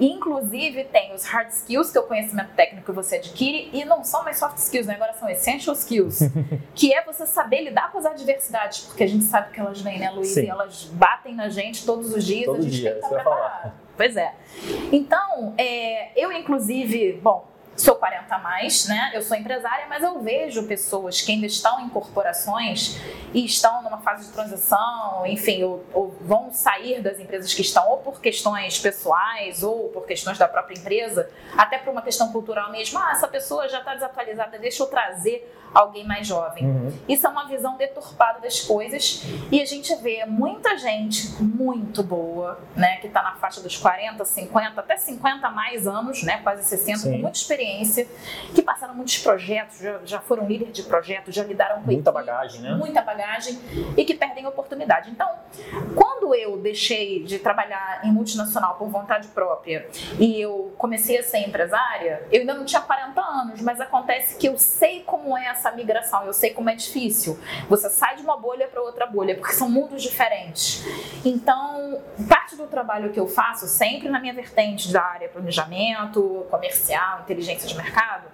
Inclusive, 0.00 0.84
tem 0.84 1.14
os 1.14 1.24
hard 1.24 1.48
skills, 1.50 1.90
que 1.90 1.98
é 1.98 2.00
o 2.00 2.04
conhecimento 2.04 2.50
técnico 2.54 2.86
que 2.86 2.92
você 2.92 3.16
adquire, 3.16 3.70
e 3.72 3.84
não 3.84 4.04
são 4.04 4.24
mais 4.24 4.38
soft 4.38 4.58
skills, 4.58 4.86
né? 4.86 4.94
agora 4.94 5.12
são 5.14 5.28
essential 5.28 5.74
skills, 5.74 6.20
que 6.74 6.92
é 6.94 7.02
você 7.04 7.26
saber 7.26 7.62
lidar 7.62 7.92
com 7.92 7.98
as 7.98 8.06
adversidades, 8.06 8.80
porque 8.80 9.04
a 9.04 9.08
gente 9.08 9.24
sabe 9.24 9.52
que 9.52 9.60
elas 9.60 9.80
vêm, 9.80 9.98
né, 9.98 10.10
Luiz? 10.10 10.36
E 10.36 10.46
elas 10.46 10.84
batem 10.84 11.34
na 11.34 11.48
gente 11.48 11.84
todos 11.84 12.14
os 12.14 12.24
dias, 12.24 12.46
Todo 12.46 12.58
a 12.58 12.62
gente 12.62 12.72
dia, 12.72 12.92
tem 12.92 13.00
que 13.00 13.06
estar 13.06 13.16
preparado. 13.16 13.72
Pois 13.96 14.16
é. 14.16 14.34
Então, 14.90 15.54
é, 15.58 16.10
eu 16.20 16.32
inclusive, 16.32 17.20
bom, 17.22 17.51
sou 17.76 17.96
40 17.96 18.34
a 18.34 18.38
mais, 18.38 18.86
né? 18.86 19.10
Eu 19.14 19.22
sou 19.22 19.36
empresária, 19.36 19.86
mas 19.88 20.02
eu 20.02 20.20
vejo 20.20 20.66
pessoas 20.66 21.20
que 21.20 21.32
ainda 21.32 21.46
estão 21.46 21.80
em 21.80 21.88
corporações 21.88 22.98
e 23.32 23.44
estão 23.44 23.82
numa 23.82 23.98
fase 23.98 24.26
de 24.26 24.32
transição, 24.32 25.26
enfim, 25.26 25.62
ou, 25.62 25.84
ou, 25.92 26.14
vão 26.20 26.52
sair 26.52 27.00
das 27.00 27.18
empresas 27.18 27.52
que 27.54 27.62
estão 27.62 27.88
ou 27.88 27.98
por 27.98 28.20
questões 28.20 28.78
pessoais 28.78 29.62
ou 29.62 29.88
por 29.88 30.06
questões 30.06 30.38
da 30.38 30.46
própria 30.46 30.78
empresa, 30.78 31.30
até 31.56 31.78
por 31.78 31.90
uma 31.90 32.02
questão 32.02 32.30
cultural 32.30 32.70
mesmo. 32.70 32.98
Ah, 32.98 33.12
essa 33.12 33.26
pessoa 33.26 33.68
já 33.68 33.78
está 33.78 33.94
desatualizada, 33.94 34.58
deixa 34.58 34.82
eu 34.82 34.86
trazer 34.86 35.58
alguém 35.72 36.04
mais 36.06 36.26
jovem. 36.26 36.66
Uhum. 36.66 36.92
Isso 37.08 37.26
é 37.26 37.30
uma 37.30 37.48
visão 37.48 37.78
deturpada 37.78 38.40
das 38.40 38.60
coisas 38.60 39.22
e 39.50 39.62
a 39.62 39.64
gente 39.64 39.94
vê 39.96 40.26
muita 40.26 40.76
gente 40.76 41.42
muito 41.42 42.02
boa, 42.02 42.60
né, 42.76 42.96
que 42.96 43.06
está 43.06 43.22
na 43.22 43.36
faixa 43.36 43.62
dos 43.62 43.78
40, 43.78 44.22
50, 44.22 44.80
até 44.80 44.98
50 44.98 45.48
mais 45.48 45.86
anos, 45.86 46.22
né, 46.22 46.40
quase 46.42 46.64
60, 46.64 46.98
Sim. 46.98 47.12
com 47.12 47.18
muita 47.18 47.38
experiência 47.38 47.61
experiência, 47.62 48.08
que 48.54 48.62
passaram 48.62 48.94
muitos 48.94 49.18
projetos, 49.18 49.78
já, 49.78 50.00
já 50.04 50.20
foram 50.20 50.46
líderes 50.46 50.74
de 50.74 50.82
projetos, 50.82 51.34
já 51.34 51.44
lidaram 51.44 51.82
com 51.82 51.86
Muita 51.86 52.10
equipe, 52.10 52.12
bagagem, 52.12 52.60
né? 52.60 52.74
Muita 52.74 53.02
bagagem 53.02 53.58
e 53.96 54.04
que 54.04 54.14
perdem 54.14 54.46
oportunidade. 54.46 55.10
Então, 55.10 55.28
quando 55.94 56.34
eu 56.34 56.58
deixei 56.58 57.22
de 57.22 57.38
trabalhar 57.38 58.00
em 58.04 58.12
multinacional 58.12 58.74
por 58.74 58.88
vontade 58.88 59.28
própria 59.28 59.88
e 60.18 60.40
eu 60.40 60.72
comecei 60.76 61.18
a 61.18 61.22
ser 61.22 61.38
empresária, 61.38 62.26
eu 62.30 62.40
ainda 62.40 62.54
não 62.54 62.64
tinha 62.64 62.80
40 62.80 63.20
anos, 63.20 63.60
mas 63.60 63.80
acontece 63.80 64.36
que 64.36 64.48
eu 64.48 64.58
sei 64.58 65.02
como 65.04 65.36
é 65.36 65.46
essa 65.46 65.70
migração, 65.70 66.26
eu 66.26 66.32
sei 66.32 66.50
como 66.50 66.68
é 66.70 66.74
difícil. 66.74 67.38
Você 67.68 67.88
sai 67.88 68.16
de 68.16 68.22
uma 68.22 68.36
bolha 68.36 68.66
para 68.68 68.82
outra 68.82 69.06
bolha, 69.06 69.36
porque 69.36 69.52
são 69.52 69.68
mundos 69.68 70.02
diferentes. 70.02 70.84
Então, 71.24 72.00
parte 72.28 72.56
do 72.56 72.66
trabalho 72.66 73.12
que 73.12 73.20
eu 73.20 73.26
faço, 73.26 73.66
sempre 73.66 74.08
na 74.08 74.20
minha 74.20 74.34
vertente 74.34 74.92
da 74.92 75.02
área 75.02 75.28
planejamento, 75.28 76.46
comercial, 76.50 77.24
inteligência 77.52 77.68
de 77.68 77.76
mercado, 77.76 78.28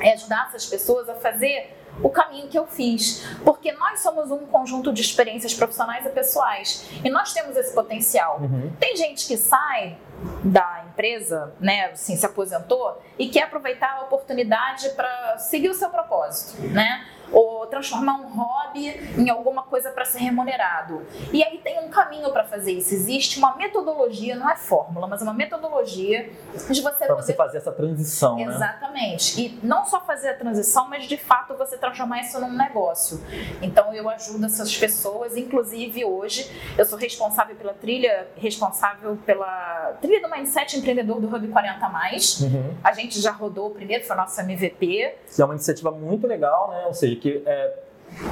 é 0.00 0.12
ajudar 0.12 0.46
essas 0.48 0.66
pessoas 0.66 1.08
a 1.08 1.14
fazer 1.14 1.74
o 2.02 2.10
caminho 2.10 2.46
que 2.48 2.58
eu 2.58 2.66
fiz, 2.66 3.26
porque 3.42 3.72
nós 3.72 4.00
somos 4.00 4.30
um 4.30 4.46
conjunto 4.46 4.92
de 4.92 5.00
experiências 5.00 5.54
profissionais 5.54 6.04
e 6.04 6.10
pessoais 6.10 6.86
e 7.02 7.08
nós 7.08 7.32
temos 7.32 7.56
esse 7.56 7.74
potencial. 7.74 8.40
Uhum. 8.40 8.70
Tem 8.78 8.94
gente 8.96 9.26
que 9.26 9.36
sai 9.36 9.96
da 10.44 10.84
empresa, 10.88 11.54
né, 11.58 11.86
assim, 11.86 12.16
se 12.16 12.26
aposentou 12.26 13.02
e 13.18 13.28
quer 13.28 13.44
aproveitar 13.44 13.92
a 13.94 14.02
oportunidade 14.02 14.90
para 14.90 15.38
seguir 15.38 15.70
o 15.70 15.74
seu 15.74 15.88
propósito, 15.88 16.60
né? 16.62 17.06
Ou 17.32 17.66
transformar 17.66 18.14
um 18.14 18.28
hobby 18.28 18.88
em 19.18 19.28
alguma 19.28 19.62
coisa 19.62 19.90
para 19.90 20.04
ser 20.04 20.20
remunerado. 20.20 21.02
E 21.32 21.42
aí 21.42 21.58
tem 21.58 21.80
um 21.80 21.88
caminho 21.88 22.30
para 22.30 22.44
fazer 22.44 22.72
isso. 22.72 22.94
Existe 22.94 23.38
uma 23.38 23.56
metodologia, 23.56 24.36
não 24.36 24.48
é 24.48 24.56
fórmula, 24.56 25.06
mas 25.06 25.22
uma 25.22 25.34
metodologia 25.34 26.30
de 26.70 26.80
você 26.80 27.06
para 27.06 27.14
você 27.14 27.34
fazer 27.34 27.58
essa 27.58 27.72
transição, 27.72 28.38
Exatamente. 28.38 29.40
Né? 29.40 29.48
E 29.48 29.66
não 29.66 29.84
só 29.84 30.00
fazer 30.00 30.30
a 30.30 30.34
transição, 30.34 30.88
mas 30.88 31.06
de 31.06 31.16
fato 31.16 31.56
você 31.56 31.76
transformar 31.76 32.20
isso 32.20 32.40
num 32.40 32.52
negócio. 32.52 33.20
Então 33.60 33.92
eu 33.92 34.08
ajudo 34.08 34.46
essas 34.46 34.76
pessoas, 34.76 35.36
inclusive 35.36 36.04
hoje 36.04 36.50
eu 36.76 36.84
sou 36.84 36.98
responsável 36.98 37.56
pela 37.56 37.74
trilha, 37.74 38.28
responsável 38.36 39.18
pela 39.24 39.96
trilha 40.00 40.20
do 40.20 40.30
Mindset 40.30 40.78
Empreendedor 40.78 41.20
do 41.20 41.34
Hub 41.34 41.48
40 41.48 41.88
mais. 41.88 42.40
Uhum. 42.40 42.74
A 42.82 42.92
gente 42.92 43.20
já 43.20 43.32
rodou 43.32 43.68
o 43.68 43.70
primeiro, 43.70 44.04
foi 44.04 44.16
nosso 44.16 44.40
MVP. 44.40 45.14
Que 45.34 45.42
é 45.42 45.44
uma 45.44 45.54
iniciativa 45.54 45.90
muito 45.90 46.26
legal, 46.26 46.70
né? 46.70 46.84
Ou 46.86 46.94
seja, 46.94 47.15
que 47.16 47.42
é, 47.46 47.78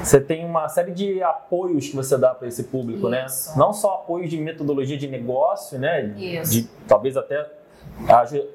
você 0.03 0.21
tem 0.21 0.45
uma 0.45 0.69
série 0.69 0.93
de 0.93 1.23
apoios 1.23 1.89
que 1.89 1.97
você 1.97 2.17
dá 2.17 2.35
para 2.35 2.47
esse 2.49 2.65
público, 2.65 3.09
né? 3.09 3.25
Isso. 3.27 3.51
né? 3.51 3.57
Não 3.59 3.73
só 3.73 3.95
apoios 3.95 4.31
de 4.31 4.39
metodologia 4.39 4.97
de 4.97 5.09
negócio, 5.09 5.79
né? 5.79 6.15
Isso. 6.17 6.53
De 6.53 6.69
talvez 6.87 7.17
até 7.17 7.47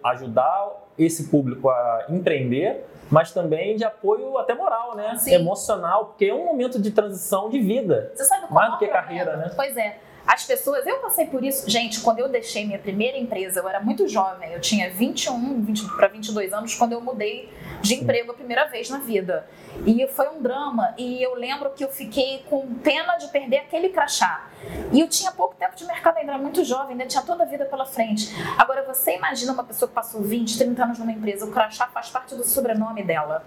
ajudar 0.03 0.71
esse 0.97 1.29
público 1.29 1.69
a 1.69 2.05
empreender, 2.09 2.85
mas 3.09 3.31
também 3.31 3.75
de 3.75 3.83
apoio 3.83 4.37
até 4.37 4.53
moral, 4.53 4.95
né? 4.95 5.15
Sim. 5.17 5.33
Emocional, 5.33 6.05
porque 6.05 6.25
é 6.25 6.33
um 6.33 6.45
momento 6.45 6.79
de 6.79 6.91
transição 6.91 7.49
de 7.49 7.59
vida. 7.59 8.11
Você 8.13 8.25
sabe 8.25 8.41
qual 8.47 8.53
Mais 8.53 8.71
do 8.71 8.77
que 8.77 8.85
problema? 8.85 9.07
carreira, 9.07 9.37
né? 9.37 9.51
Pois 9.55 9.75
é. 9.77 9.97
As 10.29 10.45
pessoas, 10.45 10.85
eu 10.85 10.97
passei 10.97 11.25
por 11.25 11.43
isso, 11.43 11.67
gente, 11.67 12.01
quando 12.01 12.19
eu 12.19 12.29
deixei 12.29 12.63
minha 12.63 12.77
primeira 12.77 13.17
empresa, 13.17 13.61
eu 13.61 13.67
era 13.67 13.79
muito 13.79 14.07
jovem, 14.07 14.53
eu 14.53 14.61
tinha 14.61 14.87
21 14.87 15.63
20 15.63 15.95
para 15.95 16.07
22 16.07 16.53
anos 16.53 16.75
quando 16.75 16.91
eu 16.91 17.01
mudei 17.01 17.51
de 17.81 17.95
emprego 17.95 18.29
a 18.29 18.35
primeira 18.35 18.65
vez 18.65 18.91
na 18.91 18.99
vida. 18.99 19.47
E 19.87 20.05
foi 20.07 20.29
um 20.29 20.39
drama, 20.39 20.93
e 20.99 21.19
eu 21.23 21.33
lembro 21.33 21.71
que 21.71 21.83
eu 21.83 21.89
fiquei 21.89 22.43
com 22.47 22.75
pena 22.75 23.17
de 23.17 23.27
perder 23.29 23.57
aquele 23.57 23.89
crachá. 23.89 24.49
E 24.91 24.99
eu 24.99 25.07
tinha 25.07 25.31
pouco 25.31 25.55
tempo 25.55 25.75
de 25.75 25.85
mercado 25.85 26.17
ainda, 26.17 26.33
era 26.33 26.41
muito 26.41 26.63
jovem, 26.63 26.91
ainda 26.91 27.07
tinha 27.07 27.23
toda 27.23 27.43
a 27.43 27.45
vida 27.47 27.65
pela 27.65 27.85
frente. 27.85 28.29
Agora, 28.55 28.83
você 28.83 29.15
imagina 29.15 29.51
uma 29.51 29.63
pessoa 29.63 29.89
que 29.89 29.95
passou 29.95 30.21
20, 30.21 30.59
30 30.59 30.83
anos 30.83 30.99
numa 30.99 31.11
empresa, 31.11 31.45
o 31.45 31.51
crachá 31.51 31.87
faz 31.87 32.09
parte 32.09 32.35
do 32.35 32.43
sobrenome 32.43 33.03
dela. 33.03 33.43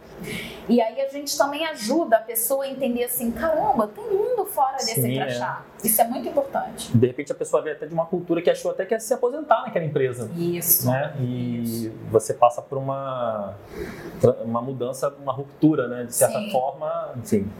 E 0.68 0.80
aí 0.80 1.00
a 1.00 1.08
gente 1.08 1.36
também 1.38 1.64
ajuda 1.66 2.16
a 2.16 2.20
pessoa 2.20 2.64
a 2.64 2.68
entender 2.68 3.04
assim, 3.04 3.30
caramba, 3.30 3.86
tem 3.86 4.04
mundo 4.04 4.46
fora 4.46 4.78
desse 4.78 5.02
Sim, 5.02 5.14
crachá. 5.14 5.62
Isso 5.84 6.00
é 6.00 6.04
muito 6.04 6.28
importante. 6.28 6.71
De 6.94 7.06
repente 7.06 7.32
a 7.32 7.34
pessoa 7.34 7.62
veio 7.62 7.76
até 7.76 7.86
de 7.86 7.94
uma 7.94 8.06
cultura 8.06 8.40
que 8.42 8.50
achou 8.50 8.70
até 8.70 8.84
que 8.84 8.94
ia 8.94 9.00
se 9.00 9.12
aposentar 9.14 9.62
naquela 9.62 9.84
empresa. 9.84 10.30
Isso. 10.36 10.88
Né? 10.88 11.14
E 11.20 11.92
você 12.10 12.34
passa 12.34 12.60
por 12.62 12.78
uma, 12.78 13.54
uma 14.44 14.62
mudança, 14.62 15.12
uma 15.20 15.32
ruptura, 15.32 15.88
né? 15.88 16.04
De 16.04 16.14
certa 16.14 16.38
Sim. 16.38 16.50
forma, 16.50 17.12
enfim. 17.16 17.50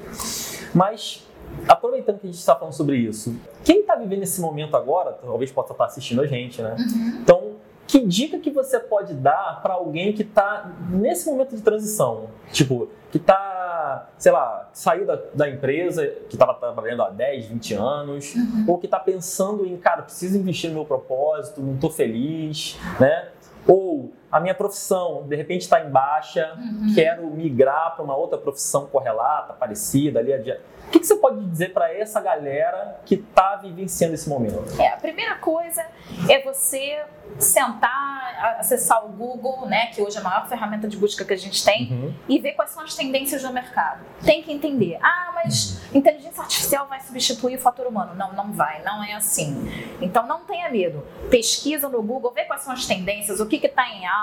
Mas, 0.75 1.26
aproveitando 1.69 2.19
que 2.19 2.26
a 2.26 2.31
gente 2.31 2.38
está 2.38 2.54
falando 2.54 2.75
sobre 2.75 2.97
isso, 2.97 3.37
quem 3.64 3.81
está 3.81 3.97
vivendo 3.97 4.23
esse 4.23 4.40
momento 4.40 4.76
agora, 4.76 5.12
talvez 5.12 5.50
possa 5.50 5.73
estar 5.73 5.85
assistindo 5.85 6.21
a 6.21 6.26
gente, 6.26 6.62
né? 6.62 6.76
Uhum. 6.78 7.19
Então, 7.23 7.51
que 7.92 8.06
dica 8.06 8.38
que 8.38 8.50
você 8.50 8.80
pode 8.80 9.12
dar 9.12 9.61
para 9.62 9.75
alguém 9.75 10.14
que 10.14 10.22
está 10.22 10.72
nesse 10.88 11.28
momento 11.30 11.54
de 11.54 11.61
transição? 11.61 12.30
Tipo, 12.50 12.88
que 13.11 13.18
está, 13.18 14.08
sei 14.17 14.32
lá, 14.32 14.71
saiu 14.73 15.04
da, 15.04 15.19
da 15.34 15.50
empresa, 15.50 16.06
que 16.06 16.34
estava 16.34 16.54
trabalhando 16.54 17.02
há 17.02 17.10
10, 17.10 17.45
20 17.49 17.75
anos, 17.75 18.34
Uhum. 18.34 18.64
ou 18.69 18.78
que 18.78 18.86
está 18.86 18.99
pensando 18.99 19.67
em, 19.67 19.76
cara, 19.76 20.00
preciso 20.00 20.38
investir 20.38 20.71
no 20.71 20.76
meu 20.76 20.84
propósito, 20.86 21.60
não 21.60 21.75
estou 21.75 21.90
feliz, 21.90 22.78
né? 22.99 23.28
Ou 23.69 24.10
a 24.32 24.40
minha 24.40 24.54
profissão, 24.54 25.25
de 25.28 25.36
repente, 25.36 25.60
está 25.62 25.80
em 25.84 25.90
baixa, 25.90 26.54
Uhum. 26.58 26.92
quero 26.95 27.26
migrar 27.30 27.95
para 27.95 28.02
uma 28.04 28.16
outra 28.16 28.38
profissão 28.38 28.86
correlata, 28.86 29.52
parecida, 29.52 30.18
ali 30.21 30.32
adiante. 30.32 30.60
O 30.88 30.90
que, 30.92 30.99
que 31.00 31.06
você 31.06 31.16
pode 31.16 31.45
dizer 31.49 31.73
para 31.73 31.92
essa 31.95 32.21
galera 32.21 33.00
que 33.06 33.14
está 33.16 33.56
vivenciando 33.56 34.14
esse 34.14 34.28
momento? 34.28 34.64
É, 34.80 34.88
a 34.88 34.97
primeira 34.97 35.36
coisa 35.36 35.84
é 36.28 36.40
você 36.42 37.02
sentar, 37.38 38.56
acessar 38.58 39.04
o 39.04 39.08
Google, 39.08 39.66
né, 39.66 39.86
que 39.86 40.00
hoje 40.02 40.16
é 40.16 40.21
a 40.21 40.25
maior 40.25 40.49
ferramenta 40.49 40.88
de 40.88 40.97
busca 40.97 41.25
que 41.25 41.32
a 41.32 41.36
gente 41.36 41.64
tem, 41.64 41.90
Uhum. 41.92 42.14
e 42.28 42.38
ver 42.38 42.52
quais 42.52 42.71
são 42.71 42.82
as 42.82 42.95
tendências 42.95 43.42
do 43.42 43.52
mercado. 43.52 44.00
Tem 44.25 44.42
que 44.42 44.52
entender. 44.52 44.99
Ah, 45.02 45.32
mas 45.34 45.80
inteligência 45.95 46.42
artificial 46.42 46.86
vai 46.86 47.00
substituir 47.00 47.56
o 47.56 47.58
fator 47.60 47.86
humano. 47.86 48.14
Não, 48.14 48.32
não 48.32 48.52
vai, 48.52 48.82
não 48.82 49.02
é 49.02 49.14
assim. 49.14 49.71
Então 50.00 50.26
não 50.26 50.45
tenha 50.45 50.71
medo. 50.71 51.04
Pesquisa 51.30 51.88
no 51.88 52.02
Google, 52.02 52.32
vê 52.32 52.45
quais 52.45 52.62
são 52.62 52.73
as 52.73 52.86
tendências, 52.86 53.40
o 53.40 53.47
que 53.47 53.56
está 53.64 53.88
em 53.88 54.06
alta, 54.06 54.22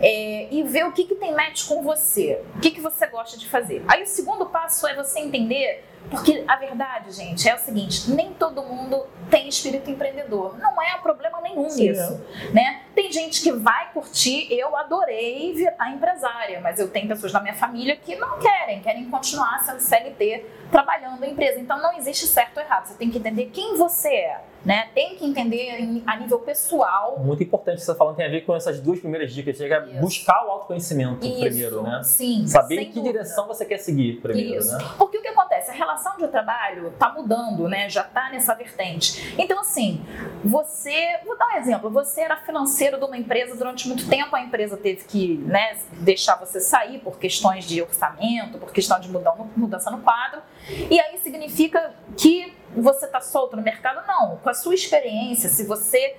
é, 0.00 0.48
e 0.50 0.62
vê 0.62 0.84
o 0.84 0.92
que, 0.92 1.04
que 1.04 1.14
tem 1.14 1.34
match 1.34 1.66
com 1.66 1.82
você, 1.82 2.42
o 2.56 2.60
que, 2.60 2.70
que 2.70 2.80
você 2.80 3.06
gosta 3.06 3.36
de 3.36 3.48
fazer. 3.48 3.84
Aí 3.88 4.02
o 4.02 4.06
segundo 4.06 4.46
passo 4.46 4.86
é 4.86 4.94
você 4.94 5.20
entender 5.20 5.84
porque 6.10 6.44
a 6.46 6.56
verdade, 6.56 7.10
gente, 7.12 7.48
é 7.48 7.54
o 7.54 7.58
seguinte: 7.58 8.10
nem 8.10 8.32
todo 8.34 8.62
mundo 8.62 9.04
tem 9.30 9.48
espírito 9.48 9.90
empreendedor. 9.90 10.56
Não 10.58 10.80
é 10.82 10.96
problema 10.98 11.40
nenhum 11.40 11.68
Sim, 11.70 11.88
nisso. 11.90 12.20
Né? 12.52 12.82
Tem 12.94 13.10
gente 13.12 13.42
que 13.42 13.50
vai 13.52 13.92
curtir, 13.92 14.46
eu 14.52 14.76
adorei 14.76 15.52
virar 15.54 15.90
empresária, 15.90 16.60
mas 16.60 16.78
eu 16.78 16.88
tenho 16.88 17.08
pessoas 17.08 17.32
na 17.32 17.40
minha 17.40 17.54
família 17.54 17.96
que 17.96 18.14
não 18.16 18.38
querem, 18.38 18.80
querem 18.80 19.10
continuar 19.10 19.58
sendo 19.64 19.80
CLT, 19.80 20.44
trabalhando 20.70 21.18
na 21.20 21.26
empresa. 21.26 21.58
Então 21.58 21.80
não 21.80 21.92
existe 21.96 22.26
certo 22.26 22.58
ou 22.58 22.62
errado. 22.62 22.86
Você 22.86 22.94
tem 22.94 23.10
que 23.10 23.18
entender 23.18 23.46
quem 23.46 23.76
você 23.76 24.08
é. 24.08 24.40
Né? 24.64 24.88
Tem 24.94 25.14
que 25.16 25.26
entender 25.26 25.78
em- 25.78 26.02
a 26.06 26.16
nível 26.16 26.38
pessoal. 26.38 27.18
Muito 27.18 27.42
importante 27.42 27.76
que 27.80 27.82
você 27.84 27.92
tá 27.92 27.98
falando 27.98 28.16
tem 28.16 28.24
a 28.24 28.30
ver 28.30 28.46
com 28.46 28.56
essas 28.56 28.80
duas 28.80 28.98
primeiras 28.98 29.30
dicas, 29.30 29.58
que 29.58 29.64
é 29.64 29.84
Isso. 29.86 30.00
buscar 30.00 30.42
o 30.46 30.50
autoconhecimento 30.52 31.26
Isso, 31.26 31.38
primeiro, 31.38 31.82
né? 31.82 32.00
Sim. 32.02 32.46
Saber 32.46 32.76
em 32.80 32.86
que 32.86 32.94
dúvida. 32.94 33.12
direção 33.12 33.46
você 33.46 33.66
quer 33.66 33.76
seguir 33.76 34.20
primeiro, 34.22 34.60
Isso. 34.60 34.74
né? 34.74 34.82
Porque 34.96 35.18
o 35.18 35.20
que 35.22 35.28
acontece? 35.28 35.70
A 35.70 35.74
relação 35.74 35.93
de 36.18 36.28
trabalho 36.28 36.88
está 36.88 37.10
mudando, 37.12 37.68
né? 37.68 37.88
Já 37.88 38.02
está 38.02 38.30
nessa 38.30 38.54
vertente. 38.54 39.34
Então, 39.38 39.60
assim, 39.60 40.04
você. 40.44 41.18
Vou 41.24 41.36
dar 41.36 41.46
um 41.48 41.56
exemplo. 41.58 41.90
Você 41.90 42.20
era 42.22 42.36
financeiro 42.36 42.98
de 42.98 43.04
uma 43.04 43.16
empresa 43.16 43.56
durante 43.56 43.88
muito 43.88 44.08
tempo, 44.08 44.34
a 44.34 44.40
empresa 44.40 44.76
teve 44.76 45.04
que 45.04 45.36
né, 45.46 45.76
deixar 45.92 46.36
você 46.36 46.60
sair 46.60 46.98
por 47.00 47.18
questões 47.18 47.64
de 47.64 47.80
orçamento, 47.82 48.58
por 48.58 48.72
questão 48.72 48.98
de 49.00 49.08
mudan- 49.10 49.48
mudança 49.56 49.90
no 49.90 49.98
quadro. 49.98 50.42
E 50.90 50.98
aí 51.00 51.18
significa 51.18 51.94
que 52.16 52.52
você 52.76 53.06
está 53.06 53.20
solto 53.20 53.56
no 53.56 53.62
mercado? 53.62 54.04
Não. 54.06 54.36
Com 54.38 54.50
a 54.50 54.54
sua 54.54 54.74
experiência, 54.74 55.48
se 55.48 55.64
você 55.64 56.16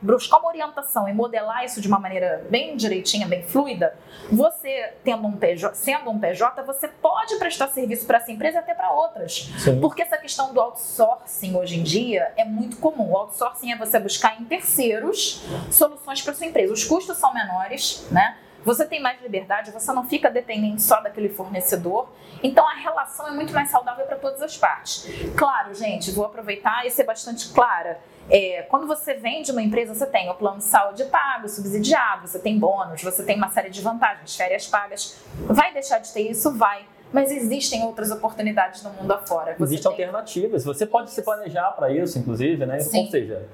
buscar 0.00 0.38
uma 0.38 0.48
orientação 0.48 1.08
e 1.08 1.12
modelar 1.12 1.64
isso 1.64 1.80
de 1.80 1.88
uma 1.88 1.98
maneira 1.98 2.44
bem 2.48 2.76
direitinha, 2.76 3.26
bem 3.26 3.42
fluida, 3.42 3.94
você 4.30 4.92
tendo 5.04 5.26
um 5.26 5.36
PJ, 5.36 5.74
sendo 5.74 6.10
um 6.10 6.18
PJ, 6.18 6.62
você 6.62 6.88
pode 6.88 7.36
prestar 7.36 7.68
serviço 7.68 8.06
para 8.06 8.18
essa 8.18 8.30
empresa 8.30 8.58
e 8.58 8.60
até 8.60 8.74
para 8.74 8.90
outras. 8.92 9.50
Sim. 9.58 9.80
Porque 9.80 10.02
essa 10.02 10.16
questão 10.16 10.52
do 10.52 10.60
outsourcing 10.60 11.56
hoje 11.56 11.78
em 11.78 11.82
dia 11.82 12.32
é 12.36 12.44
muito 12.44 12.76
comum. 12.78 13.10
O 13.10 13.16
outsourcing 13.16 13.72
é 13.72 13.76
você 13.76 13.98
buscar 13.98 14.40
em 14.40 14.44
terceiros 14.44 15.42
soluções 15.70 16.22
para 16.22 16.34
sua 16.34 16.46
empresa. 16.46 16.72
Os 16.72 16.84
custos 16.84 17.16
são 17.18 17.32
menores, 17.34 18.06
né? 18.10 18.36
Você 18.64 18.86
tem 18.86 19.00
mais 19.00 19.20
liberdade, 19.20 19.72
você 19.72 19.92
não 19.92 20.04
fica 20.04 20.30
dependente 20.30 20.82
só 20.82 21.00
daquele 21.00 21.28
fornecedor. 21.28 22.08
Então 22.42 22.66
a 22.68 22.74
relação 22.74 23.26
é 23.26 23.32
muito 23.32 23.52
mais 23.52 23.70
saudável 23.70 24.06
para 24.06 24.16
todas 24.16 24.40
as 24.40 24.56
partes. 24.56 25.08
Claro, 25.36 25.74
gente, 25.74 26.10
vou 26.12 26.24
aproveitar 26.24 26.86
e 26.86 26.90
ser 26.90 27.04
bastante 27.04 27.52
clara. 27.52 28.00
É, 28.30 28.62
quando 28.62 28.86
você 28.86 29.14
vende 29.14 29.50
uma 29.50 29.62
empresa, 29.62 29.94
você 29.94 30.06
tem 30.06 30.30
o 30.30 30.34
plano 30.34 30.58
de 30.58 30.64
saúde 30.64 31.04
pago, 31.06 31.48
subsidiado, 31.48 32.26
você 32.26 32.38
tem 32.38 32.58
bônus, 32.58 33.02
você 33.02 33.22
tem 33.24 33.36
uma 33.36 33.50
série 33.50 33.68
de 33.68 33.80
vantagens, 33.80 34.34
férias 34.36 34.66
pagas. 34.66 35.18
Vai 35.46 35.72
deixar 35.72 35.98
de 35.98 36.12
ter 36.12 36.30
isso? 36.30 36.52
Vai. 36.56 36.86
mas 37.12 37.30
existem 37.30 37.84
outras 37.84 38.10
oportunidades 38.10 38.82
no 38.82 38.90
mundo 38.90 39.12
afora. 39.12 39.54
Você 39.58 39.74
Existem 39.74 39.92
tem... 39.94 40.04
alternativas. 40.06 40.64
Você 40.64 40.86
pode 40.86 41.08
isso. 41.08 41.16
se 41.16 41.22
planejar 41.22 41.70
para 41.72 41.92
isso, 41.92 42.18
inclusive, 42.18 42.64
né? 42.64 42.80
Sim. 42.80 43.00
Ou 43.04 43.10
seja, 43.10 43.46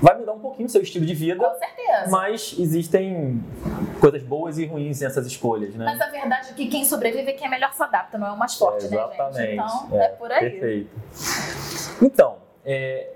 vai 0.00 0.16
mudar 0.16 0.32
um 0.32 0.38
pouquinho 0.38 0.66
o 0.66 0.70
seu 0.70 0.80
estilo 0.80 1.04
de 1.04 1.14
vida. 1.14 1.44
Com 1.44 1.58
certeza. 1.58 2.10
Mas 2.10 2.56
existem 2.58 3.44
coisas 4.00 4.22
boas 4.22 4.56
e 4.58 4.64
ruins 4.64 5.00
nessas 5.00 5.26
escolhas, 5.26 5.74
né? 5.74 5.84
Mas 5.84 6.00
a 6.00 6.06
verdade 6.06 6.50
é 6.50 6.54
que 6.54 6.66
quem 6.68 6.84
sobrevive 6.84 7.30
é 7.30 7.34
quem 7.34 7.46
é 7.46 7.50
melhor 7.50 7.72
se 7.74 7.82
adapta, 7.82 8.16
não 8.16 8.26
é 8.26 8.32
o 8.32 8.38
mais 8.38 8.54
forte, 8.54 8.86
é, 8.86 8.88
né, 8.88 9.08
gente? 9.32 9.52
Então, 9.52 9.88
é, 9.92 10.04
é 10.04 10.08
por 10.08 10.32
aí. 10.32 10.50
Perfeito. 10.50 10.90
Então, 12.00 12.36
é, 12.64 13.10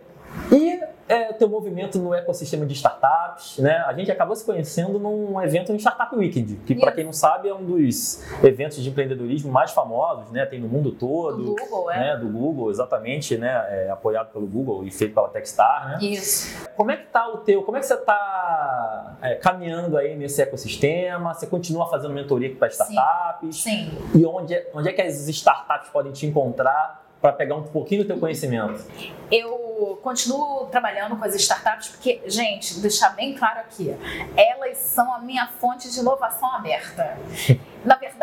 e 0.53 0.81
é, 1.09 1.33
teu 1.33 1.49
movimento 1.49 1.99
no 1.99 2.12
ecossistema 2.12 2.66
de 2.66 2.75
startups, 2.75 3.59
né? 3.59 3.77
A 3.87 3.92
gente 3.92 4.11
acabou 4.11 4.35
se 4.35 4.44
conhecendo 4.44 4.99
num 4.99 5.40
evento 5.40 5.72
no 5.72 5.79
Startup 5.79 6.14
Weekend, 6.14 6.57
que 6.66 6.75
para 6.75 6.92
quem 6.92 7.05
não 7.05 7.12
sabe 7.12 7.49
é 7.49 7.55
um 7.55 7.64
dos 7.64 8.25
eventos 8.42 8.83
de 8.83 8.88
empreendedorismo 8.88 9.53
mais 9.53 9.70
famosos, 9.70 10.31
né? 10.33 10.44
Tem 10.46 10.61
no 10.61 10.68
mundo 10.68 10.90
todo. 10.92 11.44
Do 11.44 11.55
Google, 11.55 11.90
é. 11.90 11.99
Né? 11.99 12.16
Do 12.16 12.29
Google, 12.29 12.70
exatamente, 12.70 13.37
né? 13.38 13.64
É, 13.68 13.90
apoiado 13.90 14.33
pelo 14.33 14.46
Google 14.46 14.85
e 14.85 14.90
feito 14.90 15.14
pela 15.14 15.29
Techstar, 15.29 15.88
né? 15.90 15.99
Isso. 16.01 16.68
Como 16.77 16.90
é 16.90 16.96
que 16.96 17.07
tá 17.07 17.29
o 17.29 17.38
teu, 17.38 17.62
como 17.62 17.77
é 17.77 17.81
que 17.81 17.87
você 17.87 17.94
está 17.94 19.16
é, 19.22 19.35
caminhando 19.37 19.96
aí 19.96 20.16
nesse 20.16 20.42
ecossistema? 20.42 21.35
Você 21.35 21.46
continua 21.46 21.88
fazendo 21.88 22.12
mentoria 22.12 22.55
para 22.55 22.68
startups? 22.68 23.62
Sim. 23.62 23.90
Sim. 23.90 23.90
E 24.14 24.27
onde, 24.27 24.55
é, 24.55 24.70
onde 24.75 24.88
é 24.88 24.92
que 24.92 25.03
as 25.03 25.29
startups 25.29 25.88
podem 25.90 26.12
te 26.12 26.27
encontrar? 26.27 27.05
Para 27.20 27.33
pegar 27.33 27.57
um 27.57 27.62
pouquinho 27.62 28.02
do 28.02 28.07
teu 28.07 28.18
conhecimento? 28.18 28.85
Eu 29.31 29.98
continuo 30.02 30.66
trabalhando 30.66 31.16
com 31.16 31.24
as 31.24 31.35
startups 31.35 31.88
porque, 31.88 32.22
gente, 32.26 32.81
deixar 32.81 33.11
bem 33.11 33.35
claro 33.35 33.61
aqui, 33.61 33.94
elas 34.37 34.79
são 34.79 35.12
a 35.12 35.18
minha 35.18 35.46
fonte 35.46 35.90
de 35.90 35.98
inovação 35.98 36.48
aberta. 36.55 37.18
Na 37.85 37.96
verdade, 37.96 38.15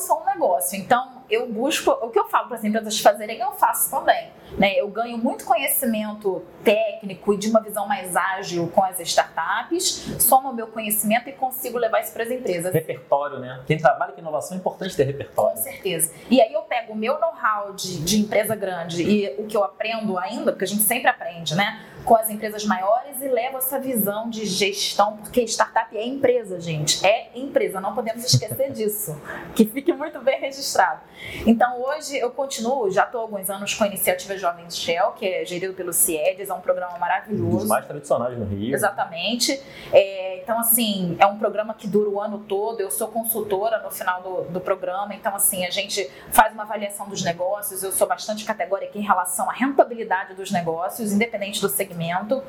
eu 0.00 0.06
sou 0.06 0.22
um 0.22 0.24
negócio, 0.24 0.78
então 0.78 1.20
eu 1.30 1.46
busco, 1.46 1.90
o 1.90 2.10
que 2.10 2.18
eu 2.18 2.26
falo 2.28 2.48
para 2.48 2.56
as 2.56 2.64
empresas 2.64 2.98
fazerem, 2.98 3.38
eu 3.38 3.52
faço 3.52 3.90
também. 3.90 4.30
Né? 4.58 4.74
Eu 4.74 4.88
ganho 4.88 5.16
muito 5.16 5.44
conhecimento 5.44 6.42
técnico 6.64 7.34
e 7.34 7.36
de 7.36 7.48
uma 7.48 7.60
visão 7.60 7.86
mais 7.86 8.16
ágil 8.16 8.66
com 8.74 8.82
as 8.82 8.98
startups, 8.98 10.16
somo 10.18 10.50
o 10.50 10.52
meu 10.52 10.66
conhecimento 10.66 11.28
e 11.28 11.32
consigo 11.32 11.78
levar 11.78 12.00
isso 12.00 12.12
para 12.12 12.24
as 12.24 12.30
empresas. 12.30 12.72
Repertório, 12.72 13.38
né? 13.38 13.60
Quem 13.66 13.78
trabalha 13.78 14.12
com 14.12 14.20
inovação 14.20 14.56
é 14.56 14.60
importante 14.60 14.96
ter 14.96 15.04
repertório. 15.04 15.56
Com 15.56 15.62
certeza. 15.62 16.12
E 16.28 16.40
aí 16.40 16.52
eu 16.52 16.62
pego 16.62 16.94
o 16.94 16.96
meu 16.96 17.20
know-how 17.20 17.72
de, 17.74 18.00
de 18.00 18.20
empresa 18.20 18.56
grande 18.56 19.02
e 19.02 19.34
o 19.38 19.46
que 19.46 19.56
eu 19.56 19.62
aprendo 19.62 20.18
ainda, 20.18 20.50
porque 20.50 20.64
a 20.64 20.68
gente 20.68 20.82
sempre 20.82 21.08
aprende, 21.08 21.54
né? 21.54 21.80
Com 22.04 22.16
as 22.16 22.30
empresas 22.30 22.64
maiores 22.64 23.20
e 23.20 23.28
levo 23.28 23.58
essa 23.58 23.78
visão 23.78 24.28
de 24.28 24.46
gestão, 24.46 25.16
porque 25.16 25.42
startup 25.42 25.96
é 25.96 26.04
empresa, 26.04 26.60
gente. 26.60 27.04
É 27.06 27.30
empresa, 27.34 27.80
não 27.80 27.94
podemos 27.94 28.24
esquecer 28.24 28.72
disso. 28.72 29.20
Que 29.54 29.66
fique 29.66 29.92
muito 29.92 30.20
bem 30.20 30.40
registrado. 30.40 31.00
Então, 31.46 31.80
hoje 31.82 32.18
eu 32.18 32.30
continuo, 32.30 32.90
já 32.90 33.04
estou 33.04 33.20
há 33.20 33.24
alguns 33.24 33.50
anos 33.50 33.74
com 33.74 33.84
a 33.84 33.86
iniciativa 33.86 34.36
Jovens 34.36 34.76
Shell, 34.76 35.12
que 35.12 35.26
é 35.26 35.44
gerido 35.44 35.74
pelo 35.74 35.92
CIEDES, 35.92 36.48
é 36.48 36.54
um 36.54 36.60
programa 36.60 36.98
maravilhoso. 36.98 37.44
Um 37.44 37.56
dos 37.58 37.68
mais 37.68 37.86
tradicionais 37.86 38.38
no 38.38 38.46
Rio. 38.46 38.74
Exatamente. 38.74 39.60
É, 39.92 40.40
então, 40.42 40.58
assim, 40.58 41.16
é 41.18 41.26
um 41.26 41.38
programa 41.38 41.74
que 41.74 41.86
dura 41.86 42.08
o 42.08 42.20
ano 42.20 42.38
todo. 42.48 42.80
Eu 42.80 42.90
sou 42.90 43.08
consultora 43.08 43.82
no 43.82 43.90
final 43.90 44.22
do, 44.22 44.42
do 44.50 44.60
programa, 44.60 45.14
então, 45.14 45.34
assim, 45.34 45.66
a 45.66 45.70
gente 45.70 46.10
faz 46.30 46.52
uma 46.52 46.62
avaliação 46.62 47.08
dos 47.08 47.22
negócios. 47.22 47.82
Eu 47.82 47.92
sou 47.92 48.06
bastante 48.06 48.44
categórica 48.44 48.98
em 48.98 49.02
relação 49.02 49.48
à 49.50 49.52
rentabilidade 49.52 50.34
dos 50.34 50.50
negócios, 50.50 51.12
independente 51.12 51.60
do 51.60 51.68
segmento 51.68 51.89
segmento. 51.90 52.42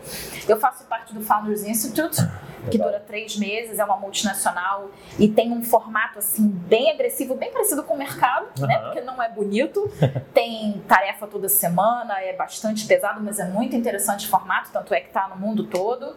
Eu 0.48 0.60
faço 0.60 0.86
parte 0.86 1.14
do 1.14 1.22
Founders 1.22 1.64
Institute, 1.64 2.18
que 2.70 2.78
dura 2.78 3.00
três 3.00 3.36
meses, 3.36 3.80
é 3.80 3.84
uma 3.84 3.98
multinacional 3.98 4.92
e 5.18 5.28
tem 5.28 5.52
um 5.52 5.64
formato 5.64 6.20
assim 6.20 6.48
bem 6.48 6.92
agressivo, 6.92 7.36
bem 7.36 7.52
parecido 7.52 7.84
com 7.84 7.96
o 7.96 7.98
mercado, 7.98 8.48
uhum. 8.60 8.68
né? 8.68 8.78
Porque 8.78 9.02
não 9.02 9.22
é 9.22 9.30
bonito. 9.30 9.92
Tem 10.34 10.82
tarefa 10.88 11.28
toda 11.28 11.50
semana, 11.50 12.22
é 12.22 12.34
bastante 12.34 12.86
pesado, 12.86 13.22
mas 13.22 13.40
é 13.40 13.46
muito 13.46 13.76
interessante 13.76 14.28
o 14.28 14.30
formato, 14.30 14.70
tanto 14.72 14.94
é 14.94 15.02
que 15.02 15.08
está 15.08 15.28
no 15.28 15.36
mundo 15.36 15.66
todo. 15.66 16.16